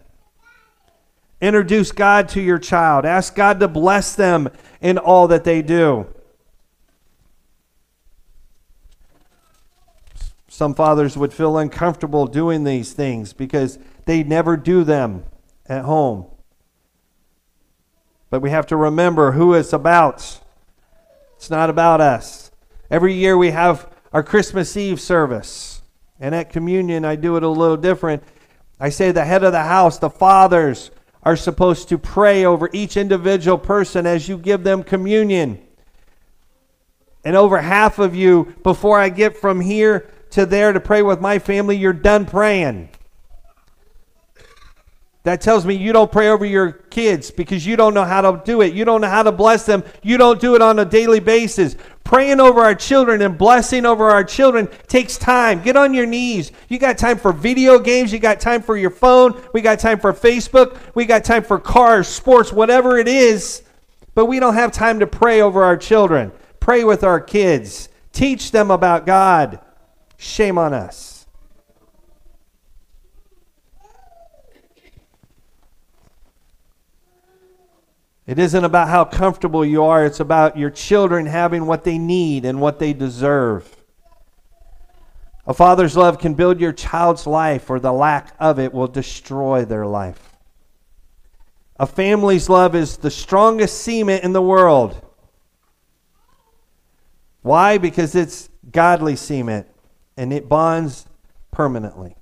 Introduce 1.40 1.90
God 1.90 2.28
to 2.30 2.40
your 2.40 2.58
child. 2.58 3.04
Ask 3.04 3.34
God 3.34 3.58
to 3.60 3.68
bless 3.68 4.14
them 4.14 4.48
in 4.80 4.98
all 4.98 5.26
that 5.28 5.44
they 5.44 5.62
do. 5.62 6.06
Some 10.46 10.74
fathers 10.74 11.16
would 11.16 11.32
feel 11.32 11.56
uncomfortable 11.56 12.26
doing 12.26 12.62
these 12.62 12.92
things 12.92 13.32
because 13.32 13.78
they 14.04 14.22
never 14.22 14.56
do 14.56 14.84
them 14.84 15.24
at 15.66 15.84
home. 15.84 16.26
But 18.28 18.42
we 18.42 18.50
have 18.50 18.66
to 18.66 18.76
remember 18.76 19.32
who 19.32 19.54
it's 19.54 19.72
about. 19.72 20.41
It's 21.42 21.50
not 21.50 21.70
about 21.70 22.00
us. 22.00 22.52
Every 22.88 23.14
year 23.14 23.36
we 23.36 23.50
have 23.50 23.90
our 24.12 24.22
Christmas 24.22 24.76
Eve 24.76 25.00
service. 25.00 25.82
And 26.20 26.36
at 26.36 26.50
communion, 26.50 27.04
I 27.04 27.16
do 27.16 27.36
it 27.36 27.42
a 27.42 27.48
little 27.48 27.76
different. 27.76 28.22
I 28.78 28.90
say 28.90 29.10
the 29.10 29.24
head 29.24 29.42
of 29.42 29.50
the 29.50 29.64
house, 29.64 29.98
the 29.98 30.08
fathers, 30.08 30.92
are 31.24 31.34
supposed 31.34 31.88
to 31.88 31.98
pray 31.98 32.44
over 32.44 32.70
each 32.72 32.96
individual 32.96 33.58
person 33.58 34.06
as 34.06 34.28
you 34.28 34.38
give 34.38 34.62
them 34.62 34.84
communion. 34.84 35.60
And 37.24 37.34
over 37.34 37.60
half 37.60 37.98
of 37.98 38.14
you, 38.14 38.54
before 38.62 39.00
I 39.00 39.08
get 39.08 39.36
from 39.36 39.60
here 39.60 40.08
to 40.30 40.46
there 40.46 40.72
to 40.72 40.78
pray 40.78 41.02
with 41.02 41.20
my 41.20 41.40
family, 41.40 41.76
you're 41.76 41.92
done 41.92 42.24
praying. 42.24 42.88
That 45.24 45.40
tells 45.40 45.64
me 45.64 45.76
you 45.76 45.92
don't 45.92 46.10
pray 46.10 46.30
over 46.30 46.44
your 46.44 46.72
kids 46.72 47.30
because 47.30 47.64
you 47.64 47.76
don't 47.76 47.94
know 47.94 48.04
how 48.04 48.22
to 48.22 48.42
do 48.44 48.60
it. 48.60 48.74
You 48.74 48.84
don't 48.84 49.00
know 49.00 49.08
how 49.08 49.22
to 49.22 49.30
bless 49.30 49.64
them. 49.64 49.84
You 50.02 50.18
don't 50.18 50.40
do 50.40 50.56
it 50.56 50.62
on 50.62 50.80
a 50.80 50.84
daily 50.84 51.20
basis. 51.20 51.76
Praying 52.02 52.40
over 52.40 52.60
our 52.60 52.74
children 52.74 53.22
and 53.22 53.38
blessing 53.38 53.86
over 53.86 54.10
our 54.10 54.24
children 54.24 54.68
takes 54.88 55.16
time. 55.16 55.62
Get 55.62 55.76
on 55.76 55.94
your 55.94 56.06
knees. 56.06 56.50
You 56.68 56.80
got 56.80 56.98
time 56.98 57.18
for 57.18 57.32
video 57.32 57.78
games. 57.78 58.12
You 58.12 58.18
got 58.18 58.40
time 58.40 58.62
for 58.62 58.76
your 58.76 58.90
phone. 58.90 59.40
We 59.52 59.60
got 59.60 59.78
time 59.78 60.00
for 60.00 60.12
Facebook. 60.12 60.76
We 60.96 61.04
got 61.04 61.24
time 61.24 61.44
for 61.44 61.60
cars, 61.60 62.08
sports, 62.08 62.52
whatever 62.52 62.98
it 62.98 63.06
is. 63.06 63.62
But 64.14 64.26
we 64.26 64.40
don't 64.40 64.54
have 64.54 64.72
time 64.72 64.98
to 64.98 65.06
pray 65.06 65.40
over 65.40 65.62
our 65.62 65.76
children. 65.76 66.32
Pray 66.58 66.82
with 66.82 67.04
our 67.04 67.20
kids. 67.20 67.88
Teach 68.12 68.50
them 68.50 68.72
about 68.72 69.06
God. 69.06 69.60
Shame 70.18 70.58
on 70.58 70.74
us. 70.74 71.11
It 78.26 78.38
isn't 78.38 78.64
about 78.64 78.88
how 78.88 79.04
comfortable 79.04 79.64
you 79.64 79.82
are, 79.82 80.04
it's 80.04 80.20
about 80.20 80.56
your 80.56 80.70
children 80.70 81.26
having 81.26 81.66
what 81.66 81.84
they 81.84 81.98
need 81.98 82.44
and 82.44 82.60
what 82.60 82.78
they 82.78 82.92
deserve. 82.92 83.76
A 85.44 85.54
father's 85.54 85.96
love 85.96 86.20
can 86.20 86.34
build 86.34 86.60
your 86.60 86.72
child's 86.72 87.26
life, 87.26 87.68
or 87.68 87.80
the 87.80 87.92
lack 87.92 88.34
of 88.38 88.60
it 88.60 88.72
will 88.72 88.86
destroy 88.86 89.64
their 89.64 89.86
life. 89.86 90.36
A 91.76 91.86
family's 91.86 92.48
love 92.48 92.76
is 92.76 92.98
the 92.98 93.10
strongest 93.10 93.80
cement 93.82 94.22
in 94.22 94.32
the 94.32 94.42
world. 94.42 95.04
Why? 97.40 97.76
Because 97.76 98.14
it's 98.14 98.48
godly 98.70 99.16
cement 99.16 99.66
and 100.16 100.32
it 100.32 100.48
bonds 100.48 101.06
permanently. 101.50 102.14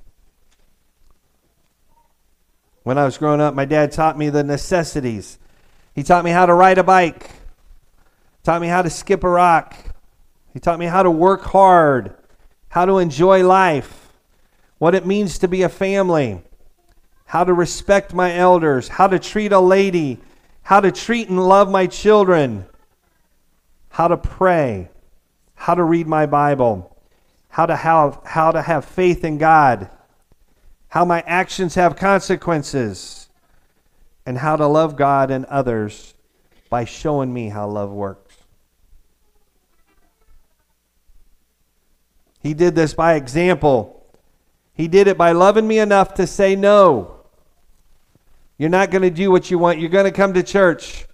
When 2.85 2.97
I 2.97 3.05
was 3.05 3.19
growing 3.19 3.43
up, 3.43 3.55
my 3.55 3.67
dad 3.67 3.93
taught 3.93 4.17
me 4.17 4.31
the 4.31 4.43
necessities. 4.43 5.39
He 5.95 6.03
taught 6.03 6.25
me 6.25 6.31
how 6.31 6.47
to 6.47 6.55
ride 6.55 6.79
a 6.79 6.85
bike, 6.85 7.31
taught 8.43 8.61
me 8.61 8.69
how 8.69 8.83
to 8.83 8.91
skip 8.91 9.25
a 9.25 9.29
rock, 9.29 9.77
he 10.53 10.61
taught 10.61 10.79
me 10.79 10.87
how 10.87 11.03
to 11.03 11.11
work 11.11 11.43
hard, 11.43 12.15
how 12.69 12.85
to 12.85 12.99
enjoy 12.99 13.47
life, 13.47 14.13
what 14.79 14.95
it 14.95 15.07
means 15.07 15.39
to 15.39 15.49
be 15.49 15.63
a 15.63 15.69
family, 15.69 16.43
how 17.27 17.45
to 17.45 17.53
respect 17.53 18.15
my 18.15 18.35
elders, 18.35 18.89
how 18.89 19.07
to 19.07 19.19
treat 19.19 19.53
a 19.53 19.61
lady, 19.61 20.19
how 20.63 20.81
to 20.81 20.91
treat 20.91 21.29
and 21.29 21.41
love 21.47 21.71
my 21.71 21.87
children, 21.87 22.67
how 23.91 24.09
to 24.09 24.17
pray, 24.17 24.89
how 25.55 25.75
to 25.75 25.83
read 25.83 26.07
my 26.07 26.27
Bible 26.27 26.91
how 27.51 27.67
to 27.67 27.77
have, 27.77 28.21
how 28.25 28.53
to 28.53 28.63
have 28.63 28.85
faith 28.85 29.25
in 29.25 29.37
God, 29.37 29.91
how 30.89 31.05
my 31.05 31.21
actions 31.27 31.75
have 31.75 31.97
consequences, 31.97 33.20
and 34.27 34.39
how 34.39 34.57
to 34.57 34.67
love 34.67 34.97
God 34.97 35.31
and 35.31 35.45
others 35.47 36.15
by 36.69 36.85
showing 36.85 37.33
me 37.33 37.49
how 37.49 37.69
love 37.69 37.91
works. 37.91 38.37
He 42.43 42.55
did 42.55 42.75
this 42.75 42.95
by 42.95 43.15
example. 43.15 44.05
He 44.75 44.89
did 44.89 45.09
it 45.09 45.19
by 45.19 45.33
loving 45.33 45.69
me 45.69 45.79
enough 45.79 46.15
to 46.15 46.27
say 46.27 46.57
no. 46.57 47.17
You're 48.57 48.71
not 48.71 48.91
going 48.91 49.03
to 49.03 49.11
do 49.11 49.31
what 49.31 49.51
you 49.51 49.59
want. 49.59 49.79
You're 49.79 49.91
going 49.91 50.05
to 50.05 50.11
come 50.11 50.35
to 50.35 50.43
church. 50.43 51.07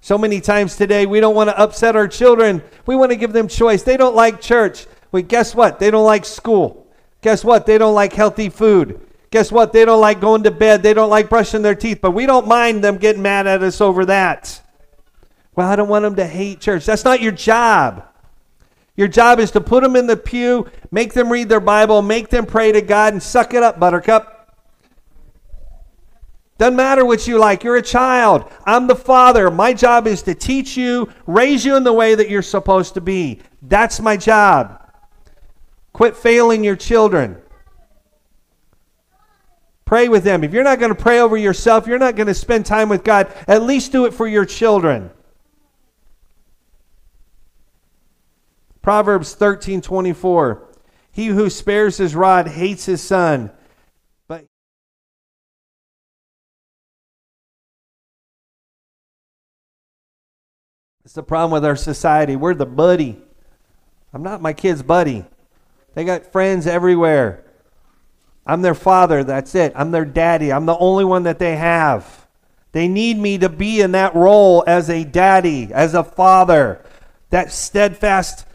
So 0.00 0.18
many 0.18 0.40
times 0.40 0.76
today, 0.76 1.06
we 1.06 1.20
don't 1.20 1.34
want 1.34 1.50
to 1.50 1.58
upset 1.58 1.94
our 1.94 2.08
children. 2.08 2.62
We 2.86 2.96
want 2.96 3.12
to 3.12 3.16
give 3.16 3.32
them 3.32 3.46
choice. 3.46 3.84
They 3.84 3.96
don't 3.96 4.16
like 4.16 4.40
church. 4.40 4.86
Well, 5.12 5.22
guess 5.22 5.54
what? 5.54 5.78
They 5.78 5.90
don't 5.90 6.04
like 6.04 6.24
school. 6.24 6.86
Guess 7.20 7.44
what? 7.44 7.66
They 7.66 7.78
don't 7.78 7.94
like 7.94 8.12
healthy 8.12 8.48
food. 8.48 9.00
Guess 9.32 9.50
what? 9.50 9.72
They 9.72 9.86
don't 9.86 10.00
like 10.00 10.20
going 10.20 10.42
to 10.42 10.50
bed. 10.50 10.82
They 10.82 10.92
don't 10.92 11.08
like 11.08 11.30
brushing 11.30 11.62
their 11.62 11.74
teeth. 11.74 12.00
But 12.02 12.10
we 12.10 12.26
don't 12.26 12.46
mind 12.46 12.84
them 12.84 12.98
getting 12.98 13.22
mad 13.22 13.46
at 13.46 13.62
us 13.62 13.80
over 13.80 14.04
that. 14.04 14.60
Well, 15.56 15.68
I 15.68 15.74
don't 15.74 15.88
want 15.88 16.02
them 16.02 16.16
to 16.16 16.26
hate 16.26 16.60
church. 16.60 16.84
That's 16.84 17.04
not 17.04 17.22
your 17.22 17.32
job. 17.32 18.06
Your 18.94 19.08
job 19.08 19.40
is 19.40 19.50
to 19.52 19.60
put 19.62 19.82
them 19.82 19.96
in 19.96 20.06
the 20.06 20.18
pew, 20.18 20.70
make 20.90 21.14
them 21.14 21.32
read 21.32 21.48
their 21.48 21.60
Bible, 21.60 22.02
make 22.02 22.28
them 22.28 22.44
pray 22.44 22.72
to 22.72 22.82
God, 22.82 23.14
and 23.14 23.22
suck 23.22 23.54
it 23.54 23.62
up, 23.62 23.80
buttercup. 23.80 24.54
Doesn't 26.58 26.76
matter 26.76 27.04
what 27.04 27.26
you 27.26 27.38
like. 27.38 27.64
You're 27.64 27.76
a 27.76 27.82
child. 27.82 28.52
I'm 28.66 28.86
the 28.86 28.94
father. 28.94 29.50
My 29.50 29.72
job 29.72 30.06
is 30.06 30.22
to 30.24 30.34
teach 30.34 30.76
you, 30.76 31.10
raise 31.26 31.64
you 31.64 31.74
in 31.76 31.84
the 31.84 31.92
way 31.92 32.14
that 32.14 32.28
you're 32.28 32.42
supposed 32.42 32.92
to 32.94 33.00
be. 33.00 33.40
That's 33.62 33.98
my 33.98 34.18
job. 34.18 34.78
Quit 35.94 36.14
failing 36.14 36.62
your 36.62 36.76
children. 36.76 37.41
Pray 39.92 40.08
with 40.08 40.24
them. 40.24 40.42
If 40.42 40.54
you're 40.54 40.64
not 40.64 40.78
going 40.78 40.88
to 40.88 40.98
pray 40.98 41.20
over 41.20 41.36
yourself, 41.36 41.86
you're 41.86 41.98
not 41.98 42.16
going 42.16 42.26
to 42.26 42.32
spend 42.32 42.64
time 42.64 42.88
with 42.88 43.04
God, 43.04 43.30
at 43.46 43.62
least 43.62 43.92
do 43.92 44.06
it 44.06 44.14
for 44.14 44.26
your 44.26 44.46
children. 44.46 45.10
Proverbs 48.80 49.36
13:24 49.36 50.62
He 51.10 51.26
who 51.26 51.50
spares 51.50 51.98
his 51.98 52.16
rod 52.16 52.48
hates 52.48 52.86
his 52.86 53.02
son, 53.02 53.50
but 54.28 54.46
It's 61.04 61.12
the 61.12 61.22
problem 61.22 61.50
with 61.50 61.66
our 61.66 61.76
society. 61.76 62.34
We're 62.34 62.54
the 62.54 62.64
buddy. 62.64 63.20
I'm 64.14 64.22
not 64.22 64.40
my 64.40 64.54
kid's 64.54 64.82
buddy. 64.82 65.26
They 65.92 66.06
got 66.06 66.32
friends 66.32 66.66
everywhere. 66.66 67.44
I'm 68.46 68.62
their 68.62 68.74
father, 68.74 69.22
that's 69.22 69.54
it. 69.54 69.72
I'm 69.76 69.90
their 69.92 70.04
daddy. 70.04 70.52
I'm 70.52 70.66
the 70.66 70.76
only 70.76 71.04
one 71.04 71.22
that 71.24 71.38
they 71.38 71.56
have. 71.56 72.26
They 72.72 72.88
need 72.88 73.18
me 73.18 73.38
to 73.38 73.48
be 73.48 73.80
in 73.80 73.92
that 73.92 74.14
role 74.14 74.64
as 74.66 74.88
a 74.90 75.04
daddy, 75.04 75.72
as 75.72 75.94
a 75.94 76.02
father, 76.02 76.84
that 77.30 77.52
steadfast 77.52 78.46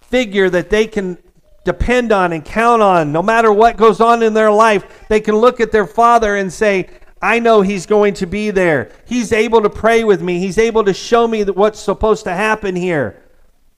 figure 0.00 0.48
that 0.50 0.70
they 0.70 0.86
can 0.86 1.18
depend 1.64 2.12
on 2.12 2.32
and 2.32 2.44
count 2.44 2.80
on 2.80 3.10
no 3.10 3.22
matter 3.22 3.52
what 3.52 3.76
goes 3.76 4.00
on 4.00 4.22
in 4.22 4.34
their 4.34 4.52
life. 4.52 5.06
They 5.08 5.20
can 5.20 5.34
look 5.34 5.58
at 5.60 5.72
their 5.72 5.86
father 5.86 6.36
and 6.36 6.52
say, 6.52 6.88
I 7.20 7.40
know 7.40 7.62
He's 7.62 7.86
going 7.86 8.14
to 8.14 8.26
be 8.26 8.50
there. 8.50 8.92
He's 9.06 9.32
able 9.32 9.62
to 9.62 9.70
pray 9.70 10.04
with 10.04 10.22
me, 10.22 10.38
He's 10.38 10.58
able 10.58 10.84
to 10.84 10.94
show 10.94 11.26
me 11.26 11.42
what's 11.44 11.80
supposed 11.80 12.24
to 12.24 12.32
happen 12.32 12.76
here. 12.76 13.22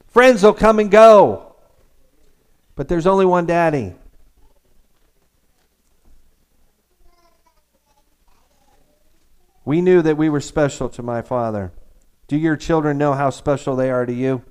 Friends 0.08 0.42
will 0.42 0.54
come 0.54 0.80
and 0.80 0.90
go, 0.90 1.54
but 2.74 2.88
there's 2.88 3.06
only 3.06 3.24
one 3.26 3.46
daddy. 3.46 3.94
We 9.68 9.82
knew 9.82 10.00
that 10.00 10.16
we 10.16 10.30
were 10.30 10.40
special 10.40 10.88
to 10.88 11.02
my 11.02 11.20
Father. 11.20 11.72
Do 12.26 12.38
your 12.38 12.56
children 12.56 12.96
know 12.96 13.12
how 13.12 13.28
special 13.28 13.76
they 13.76 13.90
are 13.90 14.06
to 14.06 14.12
you? 14.14 14.42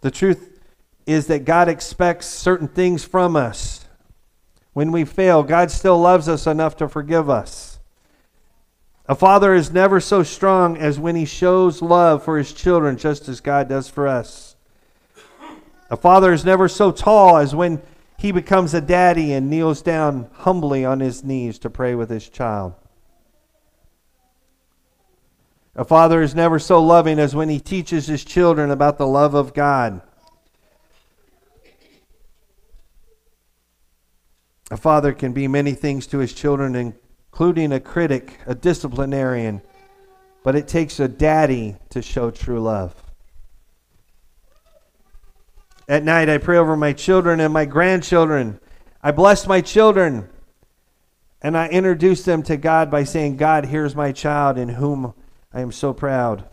The 0.00 0.10
truth 0.10 0.60
is 1.06 1.28
that 1.28 1.44
God 1.44 1.68
expects 1.68 2.26
certain 2.26 2.66
things 2.66 3.04
from 3.04 3.36
us. 3.36 3.86
When 4.72 4.90
we 4.90 5.04
fail, 5.04 5.44
God 5.44 5.70
still 5.70 5.96
loves 5.96 6.28
us 6.28 6.44
enough 6.44 6.76
to 6.78 6.88
forgive 6.88 7.30
us. 7.30 7.78
A 9.06 9.14
father 9.14 9.54
is 9.54 9.70
never 9.70 10.00
so 10.00 10.24
strong 10.24 10.76
as 10.76 10.98
when 10.98 11.14
he 11.14 11.24
shows 11.24 11.80
love 11.80 12.24
for 12.24 12.36
his 12.36 12.52
children, 12.52 12.96
just 12.96 13.28
as 13.28 13.40
God 13.40 13.68
does 13.68 13.88
for 13.88 14.08
us. 14.08 14.56
A 15.88 15.96
father 15.96 16.32
is 16.32 16.44
never 16.44 16.66
so 16.68 16.90
tall 16.90 17.36
as 17.36 17.54
when 17.54 17.80
he 18.18 18.32
becomes 18.32 18.74
a 18.74 18.80
daddy 18.80 19.32
and 19.32 19.48
kneels 19.48 19.80
down 19.80 20.28
humbly 20.32 20.84
on 20.84 20.98
his 20.98 21.22
knees 21.22 21.58
to 21.60 21.70
pray 21.70 21.94
with 21.94 22.10
his 22.10 22.28
child. 22.28 22.74
A 25.76 25.84
father 25.84 26.20
is 26.20 26.34
never 26.34 26.58
so 26.58 26.82
loving 26.82 27.20
as 27.20 27.36
when 27.36 27.48
he 27.48 27.60
teaches 27.60 28.08
his 28.08 28.24
children 28.24 28.72
about 28.72 28.98
the 28.98 29.06
love 29.06 29.34
of 29.34 29.54
God. 29.54 30.02
A 34.72 34.76
father 34.76 35.12
can 35.12 35.32
be 35.32 35.46
many 35.46 35.72
things 35.72 36.08
to 36.08 36.18
his 36.18 36.32
children, 36.32 36.74
including 36.74 37.72
a 37.72 37.78
critic, 37.78 38.40
a 38.46 38.54
disciplinarian, 38.56 39.62
but 40.42 40.56
it 40.56 40.66
takes 40.66 40.98
a 40.98 41.06
daddy 41.06 41.76
to 41.90 42.02
show 42.02 42.32
true 42.32 42.60
love. 42.60 42.96
At 45.88 46.04
night, 46.04 46.28
I 46.28 46.36
pray 46.36 46.58
over 46.58 46.76
my 46.76 46.92
children 46.92 47.40
and 47.40 47.52
my 47.52 47.64
grandchildren. 47.64 48.60
I 49.02 49.10
bless 49.10 49.46
my 49.46 49.62
children 49.62 50.28
and 51.40 51.56
I 51.56 51.68
introduce 51.68 52.24
them 52.24 52.42
to 52.44 52.56
God 52.56 52.90
by 52.90 53.04
saying, 53.04 53.36
God, 53.36 53.66
here's 53.66 53.96
my 53.96 54.12
child 54.12 54.58
in 54.58 54.68
whom 54.68 55.14
I 55.52 55.60
am 55.60 55.72
so 55.72 55.94
proud. 55.94 56.44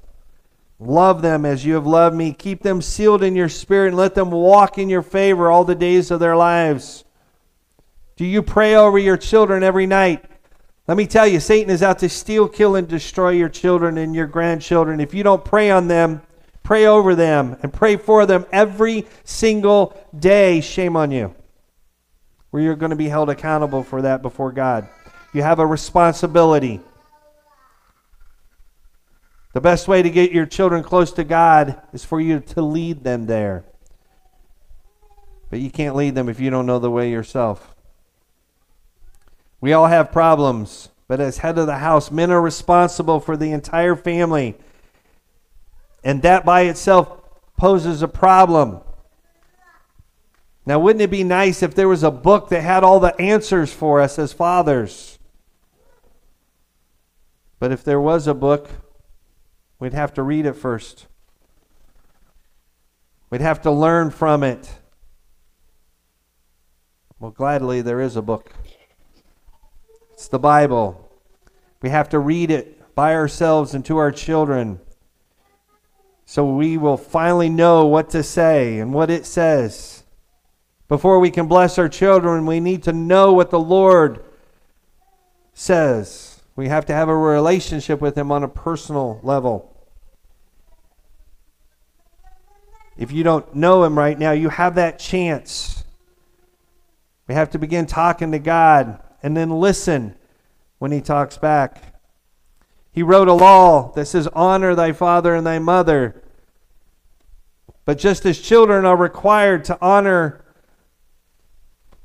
Love 0.80 1.22
them 1.22 1.46
as 1.46 1.66
you 1.66 1.74
have 1.74 1.88
loved 1.88 2.16
me. 2.16 2.34
Keep 2.34 2.62
them 2.62 2.82
sealed 2.82 3.24
in 3.24 3.36
your 3.36 3.50
spirit 3.50 3.90
and 3.90 3.98
let 3.98 4.16
them 4.16 4.32
walk 4.32 4.78
in 4.78 4.90
your 4.90 5.02
favor 5.02 5.50
all 5.50 5.66
the 5.66 5.76
days 5.76 6.12
of 6.12 6.20
their 6.20 6.36
lives. 6.36 7.04
Do 8.16 8.26
you 8.26 8.42
pray 8.42 8.76
over 8.76 8.98
your 8.98 9.18
children 9.18 9.64
every 9.64 9.88
night? 9.88 10.24
Let 10.88 10.98
me 10.98 11.08
tell 11.08 11.28
you, 11.28 11.40
Satan 11.40 11.72
is 11.72 11.82
out 11.82 12.00
to 12.00 12.10
steal, 12.10 12.48
kill, 12.48 12.76
and 12.76 12.88
destroy 12.88 13.32
your 13.32 13.50
children 13.50 13.98
and 13.98 14.16
your 14.16 14.28
grandchildren. 14.28 15.00
If 15.00 15.14
you 15.14 15.24
don't 15.24 15.44
pray 15.44 15.72
on 15.72 15.88
them, 15.88 16.22
pray 16.66 16.88
over 16.88 17.16
them, 17.16 17.56
and 17.62 17.72
pray 17.72 17.96
for 17.96 18.26
them 18.26 18.46
every 18.52 19.06
single 19.24 19.96
day, 20.18 20.60
shame 20.60 20.98
on 20.98 21.12
you. 21.12 21.34
Where 22.50 22.62
you're 22.62 22.76
going 22.76 22.90
to 22.90 22.96
be 22.96 23.08
held 23.08 23.30
accountable 23.30 23.84
for 23.84 24.02
that 24.02 24.22
before 24.22 24.52
God. 24.52 24.90
You 25.32 25.44
have 25.44 25.60
a 25.60 25.66
responsibility. 25.66 26.82
The 29.54 29.62
best 29.62 29.88
way 29.88 30.02
to 30.02 30.10
get 30.10 30.32
your 30.32 30.46
children 30.46 30.84
close 30.84 31.12
to 31.14 31.24
God 31.24 31.82
is 31.94 32.04
for 32.04 32.20
you 32.20 32.40
to 32.42 32.62
lead 32.62 33.04
them 33.04 33.28
there. 33.28 33.64
But 35.50 35.60
you 35.60 35.70
can't 35.70 35.96
lead 35.96 36.16
them 36.16 36.28
if 36.28 36.40
you 36.40 36.50
don't 36.50 36.66
know 36.66 36.80
the 36.80 36.92
way 36.92 37.12
yourself. 37.12 37.76
We 39.62 39.72
all 39.72 39.88
have 39.88 40.12
problems, 40.12 40.90
but 41.08 41.20
as 41.20 41.38
head 41.38 41.58
of 41.58 41.68
the 41.68 41.78
house, 41.78 42.10
men 42.10 42.32
are 42.32 42.42
responsible 42.42 43.20
for 43.20 43.38
the 43.38 43.52
entire 43.52 43.96
family. 43.96 44.56
And 46.06 46.22
that 46.22 46.46
by 46.46 46.62
itself 46.62 47.22
poses 47.58 48.02
a 48.02 48.08
problem. 48.08 48.80
Now, 50.66 50.80
wouldn't 50.80 51.02
it 51.02 51.12
be 51.12 51.26
nice 51.26 51.62
if 51.62 51.76
there 51.76 51.90
was 51.90 52.04
a 52.04 52.12
book 52.12 52.48
that 52.50 52.62
had 52.62 52.86
all 52.86 53.02
the 53.02 53.20
answers 53.20 53.74
for 53.74 54.00
us 54.00 54.18
as 54.18 54.32
fathers? 54.32 55.20
But 57.60 57.74
if 57.74 57.84
there 57.84 58.00
was 58.00 58.28
a 58.28 58.34
book, 58.34 58.70
We'd 59.80 59.94
have 59.94 60.14
to 60.14 60.24
read 60.24 60.46
it 60.46 60.54
first. 60.54 61.08
We'd 63.30 63.42
have 63.42 63.62
to 63.64 63.72
learn 63.72 64.10
from 64.10 64.44
it. 64.44 64.80
Well, 67.20 67.32
gladly, 67.32 67.82
there 67.82 68.00
is 68.00 68.16
a 68.16 68.22
book. 68.22 68.54
It's 70.14 70.28
the 70.28 70.40
Bible. 70.40 71.12
We 71.82 71.90
have 71.90 72.10
to 72.10 72.20
read 72.20 72.52
it 72.52 72.96
by 72.96 73.14
ourselves 73.14 73.74
and 73.74 73.84
to 73.86 73.98
our 73.98 74.12
children 74.12 74.80
so 76.26 76.44
we 76.44 76.78
will 76.78 76.98
finally 76.98 77.50
know 77.50 77.86
what 77.86 78.10
to 78.10 78.24
say 78.24 78.80
and 78.80 78.94
what 78.94 79.12
it 79.12 79.26
says. 79.26 80.04
Before 80.88 81.20
we 81.20 81.30
can 81.30 81.48
bless 81.48 81.78
our 81.78 81.88
children, 81.88 82.46
we 82.46 82.60
need 82.60 82.84
to 82.84 82.94
know 82.94 83.34
what 83.34 83.52
the 83.52 83.60
Lord 83.60 84.24
says. 85.54 86.42
We 86.56 86.68
have 86.68 86.86
to 86.88 86.94
have 86.94 87.10
a 87.10 87.16
relationship 87.16 88.02
with 88.02 88.18
Him 88.18 88.32
on 88.32 88.44
a 88.44 88.48
personal 88.48 89.20
level. 89.24 89.72
If 92.98 93.12
you 93.12 93.24
don't 93.24 93.54
know 93.56 93.84
Him 93.84 93.98
right 93.98 94.18
now, 94.18 94.32
you 94.32 94.50
have 94.50 94.76
that 94.76 95.00
chance. 95.00 95.84
We 97.28 97.36
have 97.36 97.52
to 97.52 97.60
begin 97.60 97.86
talking 97.86 98.32
to 98.32 98.40
God 98.40 99.02
and 99.22 99.36
then 99.36 99.50
listen 99.50 100.16
when 100.78 100.92
He 100.92 101.02
talks 101.02 101.38
back. 101.38 101.95
He 102.96 103.04
wrote 103.04 103.28
a 103.28 103.34
law 103.34 103.92
that 103.92 104.08
says, 104.08 104.28
Honor 104.34 104.74
thy 104.74 104.92
father 104.92 105.36
and 105.36 105.46
thy 105.46 105.60
mother. 105.60 106.24
But 107.84 108.00
just 108.00 108.26
as 108.26 108.42
children 108.42 108.86
are 108.86 108.98
required 108.98 109.66
to 109.66 109.78
honor 109.80 110.44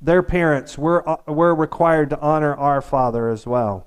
their 0.02 0.22
parents, 0.22 0.76
we're, 0.76 1.08
uh, 1.08 1.16
we're 1.26 1.54
required 1.54 2.10
to 2.10 2.20
honor 2.20 2.54
our 2.54 2.82
Father 2.82 3.30
as 3.30 3.46
well 3.46 3.86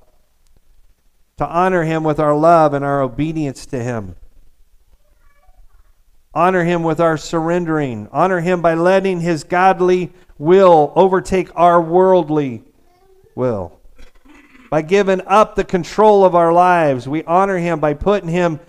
to 1.37 1.47
honor 1.47 1.83
him 1.83 2.03
with 2.03 2.19
our 2.19 2.35
love 2.35 2.73
and 2.73 2.85
our 2.85 3.01
obedience 3.01 3.65
to 3.67 3.83
him. 3.83 4.15
Honor 6.33 6.63
him 6.63 6.83
with 6.83 6.99
our 6.99 7.17
surrendering. 7.17 8.07
Honor 8.11 8.39
him 8.39 8.61
by 8.61 8.73
letting 8.73 9.19
his 9.19 9.43
godly 9.43 10.11
will 10.37 10.91
overtake 10.95 11.49
our 11.55 11.81
worldly 11.81 12.63
will. 13.35 13.79
By 14.73 14.81
giving 14.81 15.21
up 15.27 15.53
the 15.53 15.63
control 15.63 16.25
of 16.25 16.33
our 16.33 16.51
lives, 16.51 17.07
we 17.07 17.23
honor 17.25 17.59
him 17.59 17.79
by 17.79 17.93
putting 17.93 18.29
him 18.29 18.59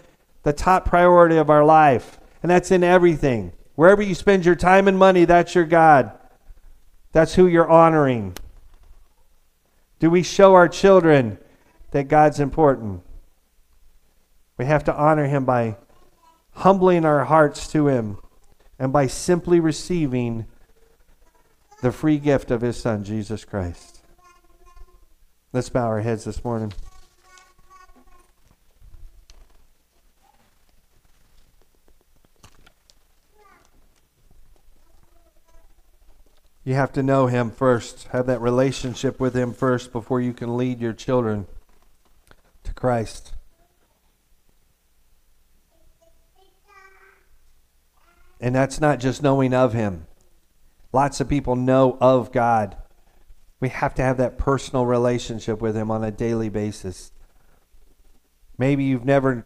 the 0.43 0.53
top 0.53 0.85
priority 0.85 1.39
of 1.39 1.49
our 1.49 1.65
life. 1.65 2.21
And 2.43 2.51
that's 2.51 2.71
in 2.71 2.85
everything. 2.85 3.55
Wherever 3.75 4.03
you 4.03 4.15
spend 4.15 4.45
your 4.45 4.55
time 4.55 4.87
and 4.87 4.99
money, 4.99 5.25
that's 5.25 5.55
your 5.55 5.65
God. 5.65 6.13
That's 7.13 7.37
who 7.37 7.47
you're 7.47 7.71
honoring. 7.71 8.37
Do 9.99 10.11
we 10.11 10.23
show 10.23 10.53
our 10.53 10.69
children 10.69 11.39
that 11.93 12.09
God's 12.09 12.39
important. 12.39 13.01
We 14.59 14.67
have 14.67 14.85
to 14.85 14.95
honor 14.95 15.27
Him 15.27 15.47
by 15.47 15.79
humbling 16.53 17.07
our 17.07 17.25
hearts 17.25 17.67
to 17.69 17.87
Him 17.89 18.19
and 18.79 18.93
by 18.93 19.07
simply 19.07 19.59
receiving 19.59 20.45
the 21.81 21.93
free 21.93 22.19
gift 22.19 22.51
of 22.51 22.61
His 22.61 22.77
Son, 22.77 23.05
Jesus 23.05 23.47
Christ. 23.47 23.94
Let's 25.55 25.69
bow 25.69 25.87
our 25.87 26.01
heads 26.01 26.25
this 26.25 26.45
morning. 26.45 26.73
You 36.65 36.75
have 36.75 36.93
to 36.95 37.05
know 37.05 37.29
Him 37.29 37.53
first, 37.53 38.09
have 38.09 38.27
that 38.27 38.41
relationship 38.41 39.21
with 39.21 39.37
Him 39.37 39.53
first 39.53 39.93
before 39.93 40.21
you 40.21 40.33
can 40.33 40.57
lead 40.57 40.81
your 40.81 40.93
children 40.93 41.47
to 42.65 42.75
Christ. 42.75 43.33
And 48.41 48.57
that's 48.57 48.81
not 48.81 48.99
just 48.99 49.23
knowing 49.23 49.55
of 49.55 49.73
Him. 49.73 50.09
Lots 50.93 51.21
of 51.21 51.29
people 51.29 51.55
know 51.55 51.97
of 52.01 52.33
God. 52.33 52.77
We 53.65 53.71
have 53.71 53.95
to 53.95 54.03
have 54.03 54.19
that 54.19 54.37
personal 54.37 54.85
relationship 54.85 55.63
with 55.63 55.75
Him 55.75 55.91
on 55.91 56.05
a 56.05 56.11
daily 56.11 56.51
basis. 56.51 57.13
Maybe 58.59 58.85
you've 58.85 59.07
never 59.07 59.43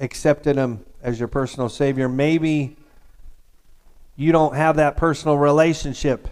accepted 0.00 0.56
Him 0.56 0.86
as 1.02 1.18
your 1.18 1.28
personal 1.28 1.68
Savior. 1.68 2.08
Maybe 2.08 2.78
you 4.16 4.32
don't 4.32 4.54
have 4.54 4.76
that 4.76 4.96
personal 4.96 5.36
relationship. 5.36 6.28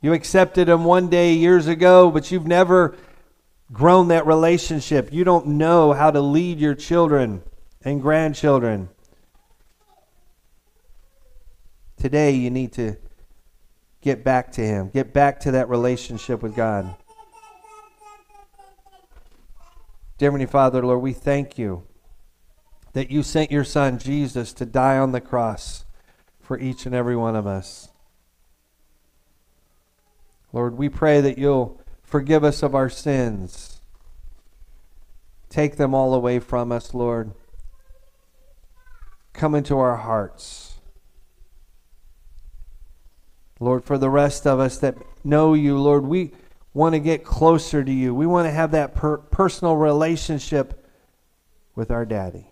You 0.00 0.12
accepted 0.12 0.68
Him 0.68 0.84
one 0.84 1.08
day 1.08 1.32
years 1.32 1.66
ago, 1.66 2.12
but 2.12 2.30
you've 2.30 2.46
never 2.46 2.94
grown 3.72 4.06
that 4.08 4.28
relationship. 4.28 5.12
You 5.12 5.24
don't 5.24 5.48
know 5.48 5.94
how 5.94 6.12
to 6.12 6.20
lead 6.20 6.60
your 6.60 6.76
children 6.76 7.42
and 7.84 8.00
grandchildren. 8.00 8.88
Today, 11.98 12.30
you 12.36 12.50
need 12.50 12.72
to 12.74 12.98
get 14.04 14.22
back 14.22 14.52
to 14.52 14.60
Him, 14.60 14.90
get 14.90 15.14
back 15.14 15.40
to 15.40 15.50
that 15.52 15.70
relationship 15.70 16.42
with 16.42 16.54
God. 16.54 16.94
Dear 20.18 20.28
Heavenly 20.28 20.46
Father, 20.46 20.84
Lord, 20.84 21.00
we 21.00 21.14
thank 21.14 21.58
you 21.58 21.84
that 22.92 23.10
you 23.10 23.22
sent 23.22 23.50
your 23.50 23.64
Son, 23.64 23.98
Jesus, 23.98 24.52
to 24.52 24.66
die 24.66 24.98
on 24.98 25.12
the 25.12 25.22
cross 25.22 25.86
for 26.38 26.58
each 26.58 26.84
and 26.84 26.94
every 26.94 27.16
one 27.16 27.34
of 27.34 27.46
us. 27.46 27.88
Lord, 30.52 30.76
we 30.76 30.90
pray 30.90 31.22
that 31.22 31.38
you'll 31.38 31.80
forgive 32.02 32.44
us 32.44 32.62
of 32.62 32.74
our 32.74 32.90
sins. 32.90 33.80
Take 35.48 35.76
them 35.76 35.94
all 35.94 36.14
away 36.14 36.38
from 36.40 36.70
us, 36.70 36.92
Lord. 36.92 37.32
Come 39.32 39.54
into 39.54 39.78
our 39.78 39.96
hearts. 39.96 40.73
Lord, 43.60 43.84
for 43.84 43.98
the 43.98 44.10
rest 44.10 44.46
of 44.46 44.60
us 44.60 44.78
that 44.78 44.96
know 45.22 45.54
you, 45.54 45.78
Lord, 45.78 46.04
we 46.04 46.32
want 46.72 46.94
to 46.94 46.98
get 46.98 47.24
closer 47.24 47.84
to 47.84 47.92
you. 47.92 48.14
We 48.14 48.26
want 48.26 48.46
to 48.46 48.52
have 48.52 48.72
that 48.72 48.94
per- 48.94 49.18
personal 49.18 49.76
relationship 49.76 50.88
with 51.74 51.90
our 51.90 52.04
daddy. 52.04 52.50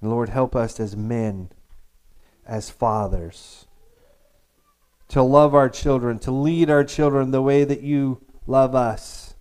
And 0.00 0.10
Lord, 0.10 0.30
help 0.30 0.56
us 0.56 0.80
as 0.80 0.96
men, 0.96 1.50
as 2.46 2.70
fathers 2.70 3.66
to 5.10 5.22
love 5.22 5.54
our 5.56 5.68
children, 5.68 6.20
to 6.20 6.30
lead 6.30 6.70
our 6.70 6.84
children 6.84 7.32
the 7.32 7.42
way 7.42 7.64
that 7.64 7.82
you 7.82 8.22
love 8.46 8.76
us, 8.76 9.34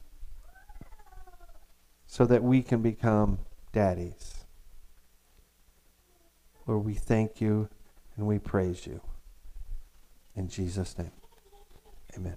so 2.07 2.25
that 2.25 2.43
we 2.43 2.63
can 2.63 2.81
become 2.81 3.37
daddies. 3.71 4.45
Lord, 6.65 6.85
we 6.85 6.95
thank 6.95 7.39
you 7.39 7.69
and 8.19 8.27
we 8.27 8.37
praise 8.37 8.85
you. 8.85 8.99
In 10.35 10.49
Jesus' 10.49 10.97
name, 10.97 11.11
amen. 12.17 12.35